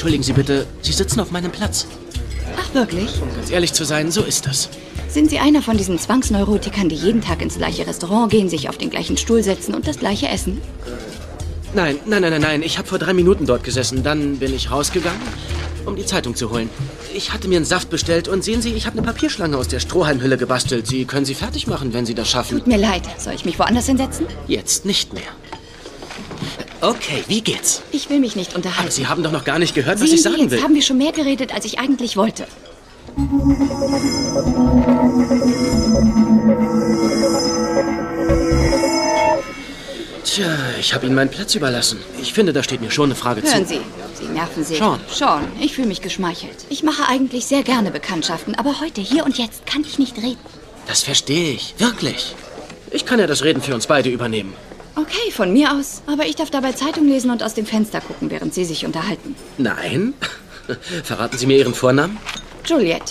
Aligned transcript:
Entschuldigen 0.00 0.22
Sie 0.22 0.32
bitte, 0.32 0.66
Sie 0.80 0.92
sitzen 0.92 1.20
auf 1.20 1.30
meinem 1.30 1.52
Platz. 1.52 1.86
Ach, 2.56 2.74
wirklich? 2.74 3.20
Um 3.20 3.28
ganz 3.36 3.50
ehrlich 3.50 3.74
zu 3.74 3.84
sein, 3.84 4.10
so 4.10 4.22
ist 4.22 4.46
das. 4.46 4.70
Sind 5.08 5.28
Sie 5.28 5.38
einer 5.38 5.60
von 5.60 5.76
diesen 5.76 5.98
Zwangsneurotikern, 5.98 6.88
die 6.88 6.94
jeden 6.94 7.20
Tag 7.20 7.42
ins 7.42 7.58
gleiche 7.58 7.86
Restaurant 7.86 8.32
gehen, 8.32 8.48
sich 8.48 8.70
auf 8.70 8.78
den 8.78 8.88
gleichen 8.88 9.18
Stuhl 9.18 9.42
setzen 9.42 9.74
und 9.74 9.86
das 9.86 9.98
gleiche 9.98 10.28
essen? 10.28 10.58
Nein, 11.74 11.98
nein, 12.06 12.22
nein, 12.22 12.30
nein, 12.32 12.40
nein. 12.40 12.62
Ich 12.62 12.78
habe 12.78 12.88
vor 12.88 12.98
drei 12.98 13.12
Minuten 13.12 13.44
dort 13.44 13.62
gesessen. 13.62 14.02
Dann 14.02 14.38
bin 14.38 14.54
ich 14.54 14.70
rausgegangen, 14.70 15.20
um 15.84 15.96
die 15.96 16.06
Zeitung 16.06 16.34
zu 16.34 16.50
holen. 16.50 16.70
Ich 17.12 17.34
hatte 17.34 17.46
mir 17.46 17.56
einen 17.56 17.66
Saft 17.66 17.90
bestellt 17.90 18.26
und 18.26 18.42
sehen 18.42 18.62
Sie, 18.62 18.72
ich 18.72 18.86
habe 18.86 18.96
eine 18.96 19.06
Papierschlange 19.06 19.58
aus 19.58 19.68
der 19.68 19.80
Strohhalmhülle 19.80 20.38
gebastelt. 20.38 20.86
Sie 20.86 21.04
können 21.04 21.26
sie 21.26 21.34
fertig 21.34 21.66
machen, 21.66 21.92
wenn 21.92 22.06
Sie 22.06 22.14
das 22.14 22.30
schaffen. 22.30 22.56
Tut 22.56 22.68
mir 22.68 22.78
leid. 22.78 23.02
Soll 23.18 23.34
ich 23.34 23.44
mich 23.44 23.58
woanders 23.58 23.84
hinsetzen? 23.84 24.24
Jetzt 24.48 24.86
nicht 24.86 25.12
mehr. 25.12 25.28
Okay, 26.82 27.24
wie 27.28 27.42
geht's? 27.42 27.82
Ich 27.92 28.08
will 28.08 28.20
mich 28.20 28.36
nicht 28.36 28.54
unterhalten. 28.54 28.82
Aber 28.82 28.90
Sie 28.90 29.06
haben 29.06 29.22
doch 29.22 29.32
noch 29.32 29.44
gar 29.44 29.58
nicht 29.58 29.74
gehört, 29.74 30.00
was 30.00 30.08
Sehen 30.08 30.14
ich 30.14 30.22
Sie, 30.22 30.28
sagen 30.28 30.40
jetzt 30.42 30.50
will. 30.52 30.62
haben 30.62 30.74
wir 30.74 30.82
schon 30.82 30.96
mehr 30.98 31.12
geredet, 31.12 31.52
als 31.54 31.64
ich 31.66 31.78
eigentlich 31.78 32.16
wollte. 32.16 32.46
Tja, 40.24 40.46
ich 40.78 40.94
habe 40.94 41.06
Ihnen 41.06 41.14
meinen 41.14 41.30
Platz 41.30 41.54
überlassen. 41.54 41.98
Ich 42.20 42.32
finde, 42.32 42.52
da 42.52 42.62
steht 42.62 42.80
mir 42.80 42.90
schon 42.90 43.06
eine 43.06 43.14
Frage 43.14 43.42
Hören 43.42 43.66
zu. 43.66 43.74
Sie, 43.74 43.80
Sie 44.14 44.26
nerven 44.26 44.64
sich. 44.64 44.78
Sean. 44.78 45.00
Sean, 45.12 45.48
ich 45.60 45.74
fühle 45.74 45.88
mich 45.88 46.02
geschmeichelt. 46.02 46.66
Ich 46.68 46.82
mache 46.82 47.08
eigentlich 47.08 47.46
sehr 47.46 47.62
gerne 47.62 47.90
Bekanntschaften, 47.90 48.54
aber 48.54 48.80
heute, 48.80 49.00
hier 49.00 49.24
und 49.24 49.38
jetzt, 49.38 49.66
kann 49.66 49.82
ich 49.82 49.98
nicht 49.98 50.16
reden. 50.18 50.38
Das 50.86 51.02
verstehe 51.02 51.52
ich. 51.52 51.74
Wirklich. 51.78 52.34
Ich 52.90 53.06
kann 53.06 53.18
ja 53.18 53.26
das 53.26 53.44
Reden 53.44 53.62
für 53.62 53.74
uns 53.74 53.86
beide 53.86 54.10
übernehmen. 54.10 54.54
Okay, 55.00 55.30
von 55.30 55.52
mir 55.52 55.72
aus. 55.72 56.02
Aber 56.06 56.26
ich 56.26 56.36
darf 56.36 56.50
dabei 56.50 56.72
Zeitung 56.72 57.06
lesen 57.08 57.30
und 57.30 57.42
aus 57.42 57.54
dem 57.54 57.64
Fenster 57.66 58.00
gucken, 58.00 58.30
während 58.30 58.52
Sie 58.54 58.64
sich 58.64 58.84
unterhalten. 58.84 59.34
Nein? 59.58 60.14
Verraten 61.04 61.38
Sie 61.38 61.46
mir 61.46 61.58
Ihren 61.58 61.74
Vornamen? 61.74 62.18
Juliet. 62.66 63.02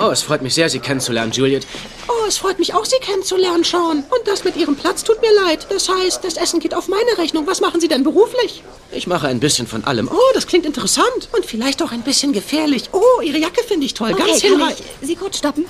Oh, 0.00 0.10
es 0.10 0.22
freut 0.22 0.42
mich 0.42 0.54
sehr, 0.54 0.68
Sie 0.68 0.78
kennenzulernen, 0.80 1.32
Juliet. 1.32 1.66
Oh, 2.08 2.26
es 2.26 2.38
freut 2.38 2.58
mich 2.58 2.74
auch, 2.74 2.84
Sie 2.84 2.98
kennenzulernen, 3.00 3.64
Sean. 3.64 3.98
Und 4.10 4.26
das 4.26 4.44
mit 4.44 4.56
Ihrem 4.56 4.76
Platz 4.76 5.04
tut 5.04 5.20
mir 5.20 5.32
leid. 5.46 5.66
Das 5.70 5.88
heißt, 5.88 6.22
das 6.24 6.36
Essen 6.36 6.60
geht 6.60 6.74
auf 6.74 6.88
meine 6.88 7.18
Rechnung. 7.18 7.46
Was 7.46 7.60
machen 7.60 7.80
Sie 7.80 7.88
denn 7.88 8.04
beruflich? 8.04 8.62
Ich 8.90 9.06
mache 9.06 9.28
ein 9.28 9.40
bisschen 9.40 9.66
von 9.66 9.84
allem. 9.84 10.08
Oh, 10.12 10.32
das 10.34 10.46
klingt 10.46 10.66
interessant. 10.66 11.28
Und 11.32 11.44
vielleicht 11.46 11.82
auch 11.82 11.92
ein 11.92 12.02
bisschen 12.02 12.32
gefährlich. 12.32 12.84
Oh, 12.92 13.20
Ihre 13.22 13.38
Jacke 13.38 13.62
finde 13.66 13.86
ich 13.86 13.94
toll. 13.94 14.12
Okay, 14.12 14.22
Ganz 14.26 14.40
kann 14.42 14.50
hinreichend. 14.52 14.86
ich 15.00 15.06
Sie 15.08 15.16
kurz 15.16 15.38
stoppen? 15.38 15.64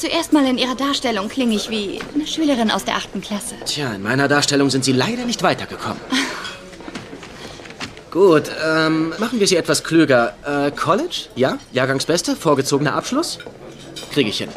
Zuerst 0.00 0.32
mal 0.32 0.46
in 0.46 0.56
Ihrer 0.56 0.76
Darstellung 0.76 1.28
klinge 1.28 1.54
ich 1.54 1.68
wie 1.68 2.00
eine 2.14 2.26
Schülerin 2.26 2.70
aus 2.70 2.86
der 2.86 2.96
achten 2.96 3.20
Klasse. 3.20 3.56
Tja, 3.66 3.92
in 3.92 4.02
meiner 4.02 4.28
Darstellung 4.28 4.70
sind 4.70 4.82
Sie 4.82 4.92
leider 4.92 5.26
nicht 5.26 5.42
weitergekommen. 5.42 5.98
Gut, 8.10 8.44
ähm, 8.66 9.12
machen 9.18 9.38
wir 9.38 9.46
sie 9.46 9.56
etwas 9.56 9.84
klüger. 9.84 10.34
Äh, 10.42 10.70
College? 10.70 11.26
Ja? 11.36 11.58
Jahrgangsbeste? 11.72 12.34
Vorgezogener 12.34 12.94
Abschluss? 12.94 13.40
Kriege 14.10 14.30
ich 14.30 14.38
hin. 14.38 14.48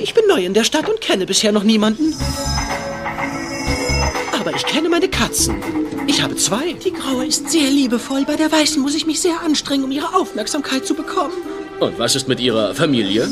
Ich 0.00 0.14
bin 0.14 0.26
neu 0.26 0.42
in 0.42 0.54
der 0.54 0.64
Stadt 0.64 0.88
und 0.88 1.02
kenne 1.02 1.26
bisher 1.26 1.52
noch 1.52 1.62
niemanden. 1.62 2.14
Aber 4.40 4.56
ich 4.56 4.64
kenne 4.64 4.88
meine 4.88 5.08
Katzen. 5.08 5.62
Ich 6.06 6.22
habe 6.22 6.34
zwei. 6.36 6.72
Die 6.72 6.94
graue 6.94 7.26
ist 7.26 7.50
sehr 7.50 7.68
liebevoll. 7.68 8.24
Bei 8.24 8.36
der 8.36 8.50
weißen 8.50 8.80
muss 8.80 8.94
ich 8.94 9.04
mich 9.04 9.20
sehr 9.20 9.42
anstrengen, 9.44 9.84
um 9.84 9.90
ihre 9.90 10.14
Aufmerksamkeit 10.14 10.86
zu 10.86 10.94
bekommen. 10.94 11.34
Und 11.78 11.98
was 11.98 12.16
ist 12.16 12.26
mit 12.26 12.40
Ihrer 12.40 12.74
Familie? 12.74 13.28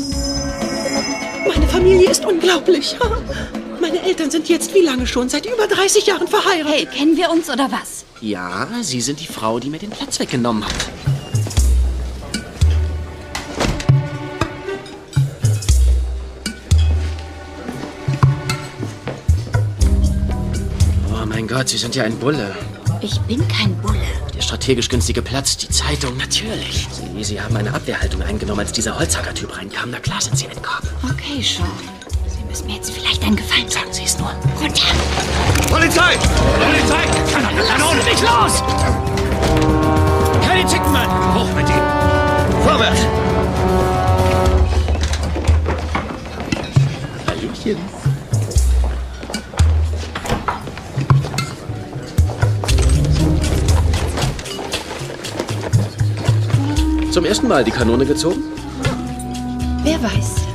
Meine 1.77 1.89
Familie 1.89 2.09
ist 2.09 2.25
unglaublich. 2.25 2.95
Meine 3.79 4.01
Eltern 4.01 4.31
sind 4.31 4.49
jetzt 4.49 4.73
wie 4.73 4.81
lange 4.81 5.05
schon? 5.05 5.29
Seit 5.29 5.45
über 5.45 5.67
30 5.67 6.07
Jahren 6.07 6.27
verheiratet. 6.27 6.73
Hey, 6.73 6.85
kennen 6.87 7.15
wir 7.15 7.29
uns 7.29 7.51
oder 7.51 7.71
was? 7.71 8.03
Ja, 8.19 8.67
Sie 8.81 8.99
sind 8.99 9.19
die 9.19 9.27
Frau, 9.27 9.59
die 9.59 9.69
mir 9.69 9.77
den 9.77 9.91
Platz 9.91 10.19
weggenommen 10.19 10.65
hat. 10.65 10.73
Oh 21.13 21.25
mein 21.27 21.47
Gott, 21.47 21.69
Sie 21.69 21.77
sind 21.77 21.95
ja 21.95 22.05
ein 22.05 22.17
Bulle. 22.17 22.55
Ich 23.01 23.19
bin 23.21 23.47
kein 23.47 23.79
Bulle. 23.83 24.01
Strategisch 24.47 24.87
günstige 24.87 25.21
Platz, 25.21 25.57
die 25.57 25.67
Zeitung, 25.67 26.15
natürlich. 26.15 26.87
Sie, 26.89 27.21
Sie 27.21 27.41
haben 27.41 27.57
eine 27.57 27.73
Abwehrhaltung 27.73 28.21
eingenommen, 28.21 28.61
als 28.61 28.71
dieser 28.71 28.97
Holzhacker-Typ 28.97 29.57
reinkam. 29.57 29.91
Na 29.91 29.99
klar 29.99 30.21
sind 30.21 30.37
Sie 30.37 30.45
entkommen. 30.45 30.87
Okay, 31.03 31.41
Sean. 31.41 31.67
Sie 32.29 32.45
müssen 32.45 32.65
mir 32.65 32.75
jetzt 32.75 32.91
vielleicht 32.91 33.21
einen 33.23 33.35
Gefallen 33.35 33.69
Sagen 33.69 33.91
Sie 33.91 34.05
es 34.05 34.17
nur. 34.17 34.29
Runter! 34.61 34.85
Polizei! 35.69 36.15
Polizei! 36.15 37.03
Kanone, 37.67 38.01
nicht 38.05 38.21
los! 38.21 38.63
Keine 40.47 40.65
Zickenmann! 40.65 41.09
Hoch 41.35 41.53
mit 41.53 41.67
ihm! 41.67 41.83
Vorwärts! 42.63 43.01
Hallöchen. 47.27 47.96
Zum 57.17 57.25
ersten 57.25 57.47
Mal 57.47 57.63
die 57.63 57.71
Kanone 57.71 58.05
gezogen? 58.05 58.43
Wer 59.81 59.99
weiß? 60.03 60.46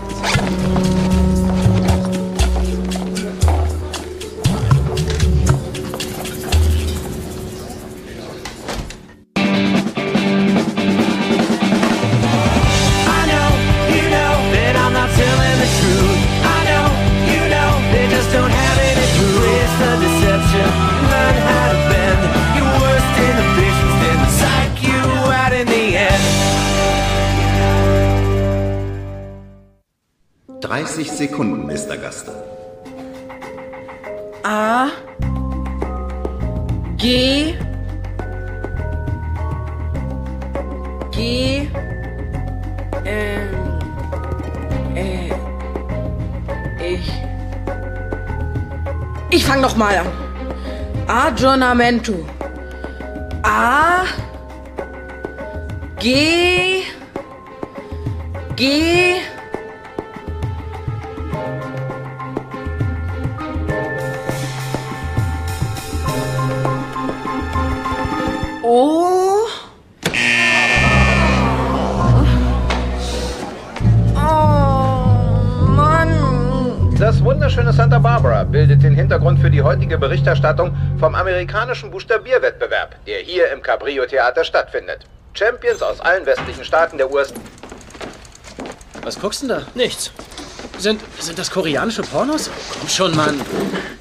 Sekunden, 31.23 31.67
Mr. 31.67 31.97
Gaster. 31.99 32.33
A 34.43 34.89
G 36.97 37.55
G 41.13 41.69
ähm, 43.05 43.51
äh, 44.97 45.31
ich 46.93 47.13
ich 49.31 49.45
fang 49.45 49.61
noch 49.61 49.77
mal 49.77 49.97
an. 49.97 50.09
Aggiornamento. 51.07 52.15
A 53.45 54.07
G 56.01 56.83
G 58.57 59.23
den 78.93 78.99
Hintergrund 78.99 79.41
für 79.41 79.51
die 79.51 79.63
heutige 79.63 79.97
Berichterstattung 79.97 80.77
vom 81.01 81.15
amerikanischen 81.15 81.91
Buchstabierwettbewerb, 81.91 82.97
der 83.07 83.21
hier 83.21 83.51
im 83.51 83.63
Cabrillo 83.63 84.05
Theater 84.05 84.45
stattfindet. 84.45 85.07
Champions 85.33 85.81
aus 85.81 86.01
allen 86.01 86.27
westlichen 86.27 86.63
Staaten 86.63 86.99
der 86.99 87.11
USA. 87.11 87.35
Was 89.03 89.19
guckst 89.19 89.43
du 89.43 89.49
denn 89.49 89.61
da? 89.61 89.67
Nichts. 89.75 90.13
Sind, 90.79 91.01
sind 91.19 91.39
das 91.39 91.51
koreanische 91.51 92.03
Pornos? 92.03 92.51
Komm 92.79 92.89
schon, 92.89 93.17
Mann. 93.17 93.41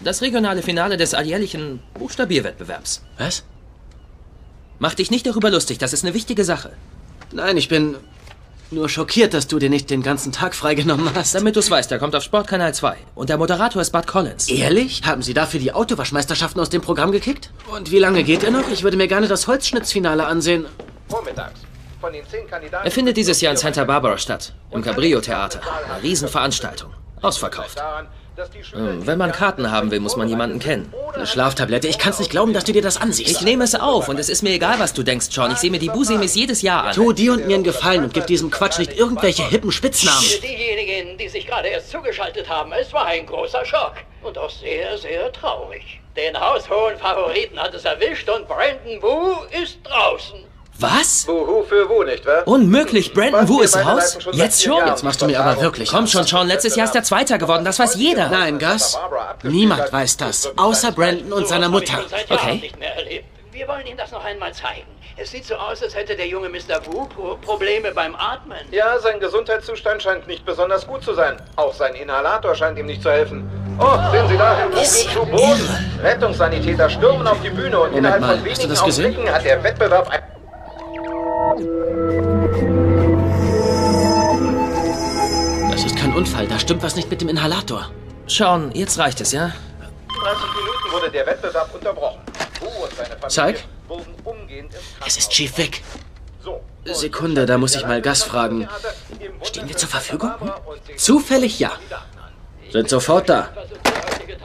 Das 0.04 0.22
regionale 0.22 0.62
Finale 0.62 0.98
des 0.98 1.14
alljährlichen 1.14 1.82
Buchstabierwettbewerbs. 1.94 3.02
Was? 3.18 3.44
Mach 4.80 4.94
dich 4.96 5.10
nicht 5.10 5.26
darüber 5.26 5.52
lustig, 5.52 5.78
das 5.78 5.94
ist 5.94 6.04
eine 6.04 6.14
wichtige 6.14 6.44
Sache. 6.44 6.72
Nein, 7.32 7.56
ich 7.56 7.70
bin 7.70 7.96
nur 8.72 8.90
schockiert, 8.90 9.34
dass 9.34 9.48
du 9.48 9.60
dir 9.60 9.70
nicht 9.70 9.90
den 9.90 10.02
ganzen 10.02 10.32
Tag 10.32 10.56
freigenommen 10.56 11.10
hast. 11.14 11.36
Damit 11.36 11.56
du's 11.56 11.70
weißt, 11.70 11.92
der 11.92 12.00
kommt 12.00 12.16
auf 12.16 12.24
Sportkanal 12.24 12.74
2. 12.74 12.98
Und 13.16 13.30
der 13.30 13.38
Moderator 13.38 13.82
ist 13.82 13.92
Bud 13.92 14.08
Collins. 14.08 14.50
Ehrlich? 14.50 15.02
Haben 15.06 15.22
Sie 15.22 15.34
dafür 15.34 15.60
die 15.60 15.74
Autowaschmeisterschaften 15.74 16.62
aus 16.62 16.70
dem 16.70 16.82
Programm 16.82 17.12
gekickt? 17.12 17.52
Und 17.72 17.92
wie 17.92 18.00
lange 18.00 18.24
geht 18.24 18.44
er 18.44 18.52
noch? 18.52 18.70
Ich 18.70 18.84
würde 18.84 18.98
mir 18.98 19.08
gerne 19.08 19.28
das 19.28 19.48
Holzschnittsfinale 19.48 20.26
ansehen. 20.26 20.66
Vormittags. 21.10 21.60
Von 22.00 22.14
den 22.14 22.28
zehn 22.28 22.48
Kandidaten. 22.48 22.86
Er 22.86 22.92
findet 22.92 23.18
dieses 23.18 23.42
Jahr 23.42 23.52
in 23.52 23.58
Santa 23.58 23.84
Barbara 23.84 24.18
statt. 24.18 24.54
Im 24.72 24.82
Cabrillo 24.82 25.22
Theater. 25.22 25.62
Eine 25.94 26.02
Riesenveranstaltung. 26.02 26.92
Ausverkauft. 27.22 27.78
Hm, 28.72 29.06
Wenn 29.06 29.18
man 29.18 29.32
Karten 29.32 29.72
haben 29.72 29.92
will, 29.92 30.00
muss 30.00 30.16
man 30.16 30.28
jemanden 30.30 30.60
kennen. 30.60 30.94
Eine 31.14 31.28
Schlaftablette. 31.28 31.88
Ich 31.88 31.98
kann's 31.98 32.20
nicht 32.20 32.32
glauben, 32.32 32.54
dass 32.54 32.64
du 32.64 32.72
dir 32.72 32.82
das 32.82 33.00
ansiehst. 33.00 33.30
Ich 33.30 33.42
nehme 33.42 33.64
es 33.64 33.76
auf 33.76 34.08
und 34.10 34.20
es 34.20 34.30
ist 34.30 34.42
mir 34.42 34.52
egal, 34.52 34.80
was 34.80 34.94
du 34.94 35.04
denkst, 35.04 35.28
Sean. 35.32 35.52
Ich 35.52 35.58
sehe 35.58 35.72
mir 35.72 35.80
die 35.80 35.90
Busimis 35.90 36.36
jedes 36.36 36.62
Jahr 36.62 36.86
an. 36.86 36.94
Tu 36.96 37.14
dir 37.14 37.34
und 37.34 37.48
mir 37.48 37.56
einen 37.56 37.64
Gefallen 37.64 38.04
und 38.04 38.14
gib 38.14 38.28
diesem 38.28 38.50
Quatsch 38.50 38.80
nicht 38.80 38.98
irgendwelche 38.98 39.48
hippen 39.48 39.72
Spitznamen. 39.72 40.22
Für 40.24 40.42
diejenigen, 40.42 41.18
die 41.18 41.28
sich 41.30 41.46
gerade 41.46 41.68
erst 41.68 41.92
zugeschaltet 41.92 42.50
haben, 42.50 42.72
es 42.74 42.92
war 42.94 43.06
ein 43.06 43.26
großer 43.26 43.66
Schock. 43.66 43.94
Und 44.24 44.38
auch 44.38 44.50
sehr, 44.50 44.98
sehr 44.98 45.32
traurig. 45.32 46.00
Den 46.16 46.40
haushohen 46.40 46.98
Favoriten 46.98 47.60
hat 47.60 47.74
es 47.74 47.86
erwischt 47.86 48.30
und 48.30 48.48
Brandon 48.48 49.02
Wu 49.02 49.34
ist 49.62 49.80
draußen. 49.84 50.40
Was? 50.82 51.26
Buhu 51.26 51.64
für 51.64 51.88
Wu, 51.90 52.04
nicht 52.04 52.26
wahr? 52.26 52.48
Unmöglich. 52.48 53.14
Brandon 53.14 53.48
Wu 53.48 53.62
ist 53.62 53.78
raus? 53.78 54.18
Jetzt 54.32 54.64
schon? 54.64 54.86
Jetzt 54.88 55.04
machst 55.04 55.22
du 55.22 55.28
mir 55.28 55.40
aber 55.40 55.62
wirklich 55.62 55.90
Komm 55.90 56.08
schon, 56.08 56.24
Sean. 56.24 56.48
Letztes 56.48 56.76
Jahr 56.76 56.86
ist 56.86 56.96
der 56.96 57.04
Zweiter 57.04 57.38
geworden. 57.38 57.64
Das 57.66 57.80
weiß 57.80 57.96
jeder. 57.96 58.30
Nein, 58.30 58.58
Gus. 58.60 58.98
Niemand 59.44 59.92
weiß 59.92 60.18
das. 60.18 60.52
Außer 60.58 60.92
Brandon 60.92 61.34
und 61.34 61.48
seiner 61.48 61.70
Mutter. 61.70 62.00
Okay. 62.30 62.56
nicht 62.56 62.80
mehr 62.80 62.96
erlebt. 62.96 63.26
Wir 63.52 63.68
wollen 63.68 63.86
Ihnen 63.86 63.98
das 63.98 64.12
noch 64.12 64.24
einmal 64.24 64.54
zeigen. 64.54 64.88
Es 65.18 65.30
sieht 65.30 65.46
so 65.46 65.56
aus, 65.56 65.84
als 65.84 65.94
hätte 65.94 66.16
der 66.16 66.26
junge 66.26 66.50
Mr. 66.50 66.84
Wu 66.86 67.06
Pro 67.06 67.36
Probleme 67.36 67.92
beim 67.92 68.16
Atmen. 68.16 68.58
Ja, 68.72 68.98
sein 68.98 69.20
Gesundheitszustand 69.20 70.02
scheint 70.02 70.26
nicht 70.26 70.46
besonders 70.46 70.88
gut 70.88 71.04
zu 71.04 71.14
sein. 71.14 71.38
Auch 71.58 71.74
sein 71.74 71.94
Inhalator 71.94 72.56
scheint 72.56 72.80
ihm 72.80 72.88
nicht 72.88 73.04
zu 73.04 73.12
helfen. 73.12 73.48
Oh, 73.78 73.98
sehen 74.12 74.28
Sie 74.30 74.38
da, 74.38 74.58
Wu 74.66 74.76
geht 74.76 74.88
zu 74.88 75.26
Boden. 75.26 75.70
Rettungssanitäter 76.02 76.90
stürmen 76.90 77.28
auf 77.28 77.40
die 77.42 77.50
Bühne 77.50 77.80
und 77.80 77.94
innerhalb 77.94 78.22
mal, 78.22 78.38
von 78.38 78.50
hast 78.50 78.58
du 78.58 78.64
wenigen 78.64 78.70
das 78.70 78.84
gesehen? 78.84 79.06
Augenblicken 79.06 79.36
hat 79.36 79.46
der 79.46 79.64
Wettbewerb 79.64 80.10
ein... 80.10 80.22
Das 85.72 85.84
ist 85.86 85.96
kein 85.96 86.14
Unfall. 86.14 86.48
Da 86.48 86.60
stimmt 86.60 86.84
was 86.84 86.96
nicht 86.96 87.10
mit 87.10 87.22
dem 87.22 87.30
Inhalator. 87.30 87.92
Sean, 88.28 88.72
jetzt 88.74 88.98
reicht 88.98 89.22
es, 89.22 89.32
ja? 89.32 89.52
30 90.24 90.44
Minuten 90.56 90.92
wurde 90.92 91.12
der 91.12 91.26
Wettbewerb 91.26 91.74
unterbrochen. 91.74 92.22
Zeig. 93.28 93.64
Es 95.06 95.18
ist 95.18 95.32
Chief 95.32 95.58
Vic. 95.58 95.82
So. 96.44 96.62
Sekunde, 96.86 97.46
da 97.46 97.58
muss 97.58 97.76
ich 97.76 97.86
mal 97.86 98.02
Gus 98.02 98.24
fragen. 98.24 98.68
Stehen 99.44 99.68
wir 99.68 99.78
zur 99.78 99.90
Verfügung? 99.90 100.32
Zufällig 100.98 101.60
ja. 101.60 101.72
Sind 102.72 102.90
sofort 102.90 103.30
da. 103.30 103.50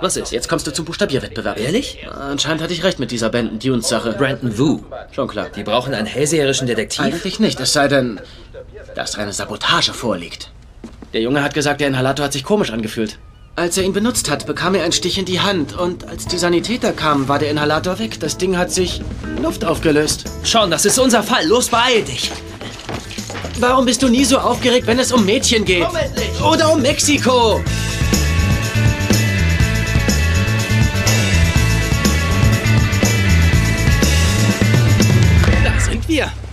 Was 0.00 0.16
ist? 0.16 0.32
Jetzt 0.32 0.48
kommst 0.48 0.66
du 0.66 0.72
zum 0.72 0.84
Buchstabierwettbewerb. 0.84 1.58
Ehrlich? 1.58 1.98
Anscheinend 2.10 2.62
hatte 2.62 2.72
ich 2.72 2.84
recht 2.84 2.98
mit 2.98 3.10
dieser 3.10 3.30
Band 3.30 3.64
Dunes 3.64 3.88
Sache. 3.88 4.12
Brandon 4.12 4.56
Wu. 4.58 4.80
Schon 5.12 5.28
klar. 5.28 5.48
Die 5.54 5.62
brauchen 5.62 5.94
einen 5.94 6.06
hellseherischen 6.06 6.66
Detektiv. 6.66 7.04
Eigentlich 7.04 7.40
nicht, 7.40 7.60
es 7.60 7.72
sei 7.72 7.88
denn, 7.88 8.20
dass 8.94 9.16
eine 9.16 9.32
Sabotage 9.32 9.92
vorliegt. 9.92 10.50
Der 11.12 11.20
Junge 11.20 11.42
hat 11.42 11.54
gesagt, 11.54 11.80
der 11.80 11.88
Inhalator 11.88 12.26
hat 12.26 12.32
sich 12.32 12.44
komisch 12.44 12.70
angefühlt. 12.70 13.18
Als 13.58 13.78
er 13.78 13.84
ihn 13.84 13.94
benutzt 13.94 14.28
hat, 14.28 14.44
bekam 14.46 14.74
er 14.74 14.82
einen 14.82 14.92
Stich 14.92 15.16
in 15.16 15.24
die 15.24 15.40
Hand 15.40 15.78
und 15.78 16.06
als 16.06 16.26
die 16.26 16.36
Sanitäter 16.36 16.92
kamen, 16.92 17.26
war 17.26 17.38
der 17.38 17.50
Inhalator 17.50 17.98
weg. 17.98 18.20
Das 18.20 18.36
Ding 18.36 18.58
hat 18.58 18.70
sich 18.70 19.00
in 19.24 19.42
Luft 19.42 19.64
aufgelöst. 19.64 20.24
Sean, 20.44 20.70
das 20.70 20.84
ist 20.84 20.98
unser 20.98 21.22
Fall. 21.22 21.46
Los, 21.46 21.68
beeil 21.70 22.02
dich. 22.02 22.30
Warum 23.58 23.86
bist 23.86 24.02
du 24.02 24.08
nie 24.08 24.26
so 24.26 24.36
aufgeregt, 24.36 24.86
wenn 24.86 24.98
es 24.98 25.10
um 25.10 25.24
Mädchen 25.24 25.64
geht? 25.64 25.86
Oder 26.44 26.70
um 26.70 26.82
Mexiko? 26.82 27.62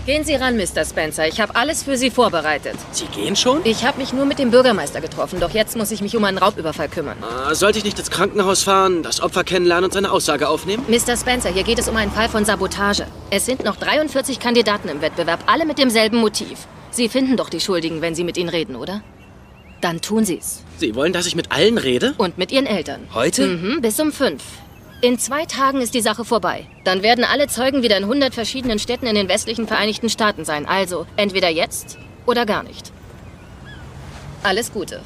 Gehen 0.06 0.26
Sie 0.26 0.36
ran, 0.36 0.58
Mr. 0.58 0.84
Spencer. 0.84 1.30
Ich 1.30 1.40
habe 1.40 1.56
alles 1.56 1.84
für 1.84 1.96
Sie 1.96 2.12
vorbereitet. 2.12 2.76
Sie 2.92 3.06
gehen 3.06 3.38
schon? 3.38 3.62
Ich 3.64 3.86
habe 3.86 4.00
mich 4.00 4.12
nur 4.12 4.26
mit 4.26 4.38
dem 4.38 4.52
Bürgermeister 4.52 5.00
getroffen, 5.00 5.40
doch 5.40 5.52
jetzt 5.52 5.78
muss 5.78 5.92
ich 5.92 6.02
mich 6.02 6.18
um 6.18 6.26
einen 6.26 6.38
Raubüberfall 6.38 6.90
kümmern. 6.90 7.16
Ah, 7.22 7.56
sollte 7.56 7.78
ich 7.78 7.86
nicht 7.86 7.98
ins 7.98 8.12
Krankenhaus 8.12 8.64
fahren, 8.64 9.02
das 9.02 9.22
Opfer 9.22 9.46
kennenlernen 9.46 9.86
und 9.86 9.94
seine 9.94 10.12
Aussage 10.12 10.50
aufnehmen? 10.50 10.84
Mr. 10.90 11.16
Spencer, 11.16 11.52
hier 11.52 11.64
geht 11.64 11.80
es 11.80 11.88
um 11.88 11.96
einen 11.96 12.12
Fall 12.12 12.28
von 12.28 12.44
Sabotage. 12.44 13.08
Es 13.30 13.46
sind 13.46 13.64
noch 13.64 13.78
43 13.78 14.42
Kandidaten 14.42 14.90
im 14.90 15.02
Wettbewerb, 15.02 15.40
alle 15.46 15.66
mit 15.66 15.78
demselben 15.78 16.18
Motiv. 16.18 16.68
Sie 16.92 17.08
finden 17.08 17.38
doch 17.38 17.50
die 17.50 17.62
Schuldigen, 17.62 18.02
wenn 18.02 18.14
Sie 18.14 18.26
mit 18.26 18.36
ihnen 18.38 18.50
reden, 18.50 18.76
oder? 18.76 19.02
Dann 19.80 20.02
tun 20.02 20.26
Sie's. 20.26 20.64
Sie 20.80 20.96
wollen, 20.96 21.14
dass 21.14 21.28
ich 21.28 21.36
mit 21.36 21.54
allen 21.54 21.78
rede? 21.78 22.14
Und 22.18 22.38
mit 22.38 22.52
Ihren 22.52 22.66
Eltern. 22.66 23.08
Heute? 23.14 23.48
Mhm, 23.48 23.82
bis 23.82 23.98
um 24.02 24.12
fünf. 24.12 24.44
In 25.04 25.20
zwei 25.20 25.46
Tagen 25.46 25.82
ist 25.82 25.94
die 25.96 26.00
Sache 26.00 26.24
vorbei. 26.24 26.66
Dann 26.86 27.04
werden 27.04 27.26
alle 27.26 27.48
Zeugen 27.48 27.84
wieder 27.84 27.98
in 27.98 28.04
100 28.04 28.34
verschiedenen 28.34 28.80
Städten 28.80 29.06
in 29.06 29.16
den 29.16 29.28
westlichen 29.28 29.68
Vereinigten 29.68 30.08
Staaten 30.08 30.46
sein. 30.46 30.66
Also 30.66 31.06
entweder 31.18 31.50
jetzt 31.50 31.98
oder 32.26 32.46
gar 32.46 32.64
nicht. 32.64 32.94
Alles 34.44 34.72
Gute. 34.72 35.02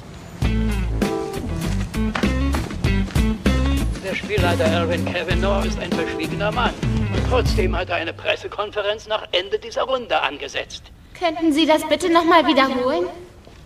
Der 4.06 4.14
Spielleiter 4.14 4.66
Erwin 4.66 5.04
Kavanaugh 5.04 5.66
ist 5.66 5.80
ein 5.80 5.92
verschwiegener 5.92 6.52
Mann. 6.52 6.76
Und 7.16 7.24
trotzdem 7.28 7.76
hat 7.76 7.90
er 7.90 7.96
eine 7.96 8.14
Pressekonferenz 8.14 9.08
nach 9.08 9.28
Ende 9.32 9.58
dieser 9.58 9.82
Runde 9.82 10.22
angesetzt. 10.22 10.84
Könnten 11.20 11.52
Sie 11.52 11.66
das 11.66 11.82
bitte 11.90 12.14
nochmal 12.14 12.46
wiederholen? 12.46 13.08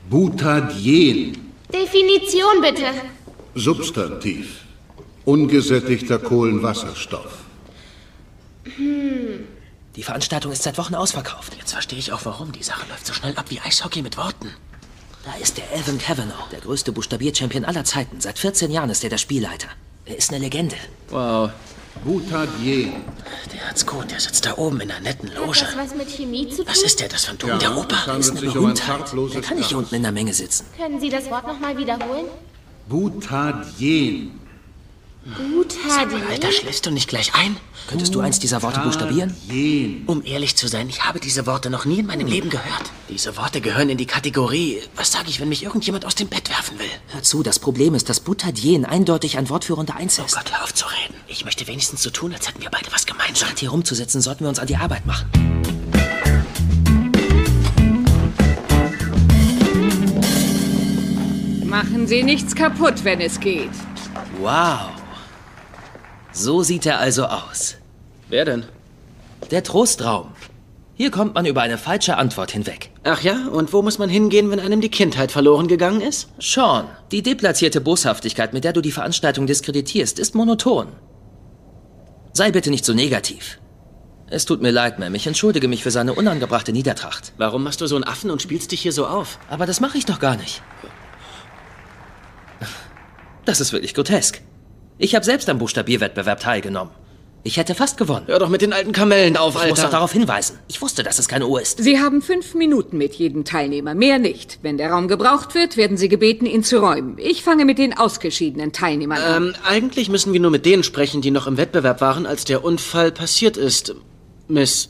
Butadien. 0.10 1.52
Definition 1.74 2.62
bitte. 2.62 2.86
Substantiv. 3.54 4.71
Ungesättigter 5.26 6.20
Kohlenwasserstoff. 6.20 7.38
Hm. 8.76 9.48
Die 9.96 10.04
Veranstaltung 10.04 10.52
ist 10.52 10.64
seit 10.64 10.78
Wochen 10.78 10.96
ausverkauft. 10.96 11.56
Jetzt 11.58 11.74
verstehe 11.74 12.00
ich 12.00 12.12
auch, 12.14 12.22
warum. 12.26 12.52
Die 12.52 12.64
Sache 12.64 12.88
läuft 12.90 13.06
so 13.06 13.14
schnell 13.14 13.36
ab 13.36 13.46
wie 13.50 13.60
Eishockey 13.60 14.02
mit 14.02 14.18
Worten. 14.18 14.50
Da 15.26 15.34
ist 15.42 15.58
der 15.58 15.66
Alvin 15.76 16.00
Kavanaugh, 16.00 16.50
der 16.52 16.62
größte 16.62 16.92
Buchstabier-Champion 16.92 17.66
aller 17.66 17.84
Zeiten. 17.84 18.22
Seit 18.22 18.40
14 18.40 18.72
Jahren 18.72 18.90
ist 18.90 19.04
er 19.04 19.10
der 19.10 19.18
Spielleiter. 19.18 19.68
Er 20.06 20.18
ist 20.18 20.32
eine 20.32 20.40
Legende. 20.40 20.76
Wow. 21.10 21.52
Butadien. 22.04 22.94
Der 23.54 23.70
hat's 23.70 23.86
gut. 23.86 24.10
Der 24.10 24.20
sitzt 24.20 24.46
da 24.46 24.58
oben 24.58 24.80
in 24.82 24.90
einer 24.90 25.02
netten 25.02 25.30
Loge. 25.36 25.62
Hat 25.62 25.68
das 25.68 25.92
was 25.92 25.96
mit 25.96 26.10
Chemie 26.10 26.48
zu 26.50 26.58
tun? 26.64 26.66
Was 26.68 26.82
ist 26.82 27.00
der, 27.00 27.10
das 27.10 27.26
Phantom 27.26 27.50
Ja, 27.50 27.58
der 27.58 27.78
Oper? 27.78 27.96
es 27.96 28.08
handelt 28.08 28.26
ist 28.26 28.32
eine 28.42 28.48
um 28.48 28.54
Berühmtheit. 28.54 29.14
Der 29.36 29.42
kann 29.42 29.58
nicht 29.58 29.68
hier 29.70 29.78
unten 29.78 29.94
in 29.94 30.02
der 30.04 30.12
Menge 30.12 30.34
sitzen. 30.34 30.66
Können 30.78 31.00
Sie 31.00 31.10
das 31.10 31.30
Wort 31.30 31.46
nochmal 31.46 31.78
wiederholen? 31.78 32.26
Butadien. 35.24 36.10
Butadien. 36.10 36.28
Alter, 36.32 36.52
schläfst 36.52 36.84
du 36.86 36.90
nicht 36.90 37.08
gleich 37.08 37.36
ein? 37.36 37.56
Könntest 37.88 38.16
du 38.16 38.22
eins 38.22 38.40
dieser 38.40 38.64
Worte 38.64 38.80
buchstabieren? 38.80 39.30
Butadien. 39.30 40.04
Um 40.08 40.26
ehrlich 40.26 40.56
zu 40.56 40.68
sein, 40.68 40.90
ich 40.90 41.04
habe 41.04 41.20
diese 41.20 41.46
Worte 41.46 41.70
noch 41.70 41.86
nie 41.86 42.00
in 42.00 42.08
meinem 42.08 42.26
Leben 42.26 42.50
gehört. 42.50 42.92
Diese 43.08 43.38
Worte 43.38 43.62
gehören 43.62 43.90
in 43.90 44.00
die 44.00 44.08
Kategorie, 44.08 44.82
was 44.96 45.12
sage 45.12 45.30
ich, 45.30 45.40
wenn 45.40 45.50
mich 45.50 45.62
irgendjemand 45.64 46.06
aus 46.06 46.16
dem 46.16 46.28
Bett 46.28 46.50
werfen 46.50 46.80
will? 46.80 46.90
Hör 47.10 47.22
zu, 47.22 47.44
das 47.44 47.60
Problem 47.60 47.94
ist, 47.94 48.10
dass 48.10 48.20
Butadien 48.20 48.84
eindeutig 48.84 49.38
ein 49.38 49.48
Wort 49.50 49.64
für 49.66 49.74
Runde 49.74 49.94
1 49.94 50.20
Oh 50.20 50.24
ist. 50.26 50.34
Gott, 50.36 50.52
hör 50.52 50.64
auf 50.64 50.74
zu 50.74 50.86
reden. 50.88 51.14
Ich 51.28 51.46
möchte 51.46 51.68
wenigstens 51.68 52.02
so 52.02 52.10
tun, 52.10 52.34
als 52.34 52.48
hätten 52.48 52.62
wir 52.62 52.72
beide 52.72 52.92
was 52.92 53.06
gemeinsam. 53.06 53.48
Statt 53.48 53.60
hier 53.60 53.70
rumzusitzen, 53.70 54.22
sollten 54.22 54.44
wir 54.44 54.50
uns 54.50 54.58
an 54.58 54.66
die 54.68 54.76
Arbeit 54.78 55.06
machen. 55.06 55.30
Machen 61.66 62.08
Sie 62.08 62.24
nichts 62.24 62.56
kaputt, 62.56 63.04
wenn 63.04 63.22
es 63.22 63.40
geht. 63.40 63.70
Wow. 64.40 65.01
So 66.32 66.64
sieht 66.64 66.86
er 66.86 67.00
also 67.00 67.26
aus. 67.26 67.76
Wer 68.30 68.46
denn? 68.46 68.66
Der 69.50 69.64
Trostraum. 69.64 70.30
Hier 70.96 71.12
kommt 71.12 71.34
man 71.34 71.46
über 71.46 71.62
eine 71.62 71.78
falsche 71.78 72.18
Antwort 72.18 72.52
hinweg. 72.52 72.92
Ach 73.04 73.22
ja, 73.22 73.48
und 73.48 73.74
wo 73.74 73.82
muss 73.82 73.98
man 73.98 74.10
hingehen, 74.10 74.52
wenn 74.52 74.60
einem 74.60 74.82
die 74.82 74.90
Kindheit 74.90 75.32
verloren 75.32 75.68
gegangen 75.68 76.02
ist? 76.02 76.30
Sean, 76.40 76.86
die 77.12 77.24
deplatzierte 77.24 77.82
Boshaftigkeit, 77.82 78.54
mit 78.54 78.64
der 78.64 78.74
du 78.74 78.82
die 78.82 78.92
Veranstaltung 78.92 79.48
diskreditierst, 79.48 80.20
ist 80.20 80.36
monoton. 80.36 80.88
Sei 82.34 82.52
bitte 82.52 82.70
nicht 82.70 82.86
so 82.86 82.94
negativ. 82.94 83.60
Es 84.28 84.46
tut 84.46 84.62
mir 84.62 84.72
leid, 84.72 85.00
Ma'am. 85.00 85.14
Ich 85.16 85.28
entschuldige 85.28 85.68
mich 85.68 85.84
für 85.84 85.92
seine 85.92 86.14
unangebrachte 86.14 86.72
Niedertracht. 86.72 87.34
Warum 87.38 87.64
machst 87.64 87.82
du 87.82 87.88
so 87.88 87.96
einen 87.96 88.06
Affen 88.06 88.30
und 88.30 88.42
spielst 88.42 88.72
dich 88.72 88.82
hier 88.82 88.94
so 88.94 89.06
auf? 89.06 89.40
Aber 89.50 89.66
das 89.66 89.82
mache 89.82 89.98
ich 89.98 90.06
doch 90.06 90.20
gar 90.20 90.38
nicht. 90.38 90.62
Das 93.44 93.60
ist 93.60 93.74
wirklich 93.74 93.94
grotesk. 93.94 94.42
Ich 95.02 95.16
habe 95.16 95.26
selbst 95.26 95.50
am 95.50 95.58
Buchstabierwettbewerb 95.58 96.40
teilgenommen. 96.40 96.94
Ich 97.44 97.58
hätte 97.58 97.74
fast 97.74 97.98
gewonnen. 97.98 98.28
Hör 98.28 98.38
doch 98.38 98.50
mit 98.50 98.62
den 98.62 98.72
alten 98.72 98.92
Kamellen 98.92 99.36
auf, 99.36 99.56
Ich 99.56 99.62
muss 99.62 99.80
Alter. 99.80 99.82
doch 99.86 99.90
darauf 99.90 100.12
hinweisen. 100.14 100.60
Ich 100.68 100.80
wusste, 100.80 101.02
dass 101.02 101.18
es 101.18 101.28
keine 101.28 101.48
Uhr 101.48 101.60
ist. 101.60 101.84
Sie 101.84 102.00
haben 102.00 102.22
fünf 102.22 102.54
Minuten 102.54 103.00
mit 103.00 103.16
jedem 103.16 103.44
Teilnehmer, 103.44 103.96
mehr 103.96 104.20
nicht. 104.20 104.60
Wenn 104.62 104.78
der 104.78 104.92
Raum 104.92 105.08
gebraucht 105.08 105.56
wird, 105.56 105.76
werden 105.76 105.98
Sie 105.98 106.08
gebeten, 106.08 106.46
ihn 106.46 106.64
zu 106.64 106.78
räumen. 106.78 107.16
Ich 107.18 107.42
fange 107.42 107.66
mit 107.66 107.80
den 107.80 107.98
ausgeschiedenen 107.98 108.74
Teilnehmern 108.74 109.18
an. 109.18 109.44
Ähm, 109.48 109.54
eigentlich 109.68 110.08
müssen 110.08 110.34
wir 110.34 110.40
nur 110.40 110.52
mit 110.52 110.68
denen 110.68 110.84
sprechen, 110.84 111.24
die 111.24 111.32
noch 111.32 111.48
im 111.48 111.58
Wettbewerb 111.58 112.00
waren, 112.00 112.28
als 112.28 112.46
der 112.46 112.64
Unfall 112.64 113.12
passiert 113.12 113.58
ist. 113.58 113.96
Miss 114.48 114.90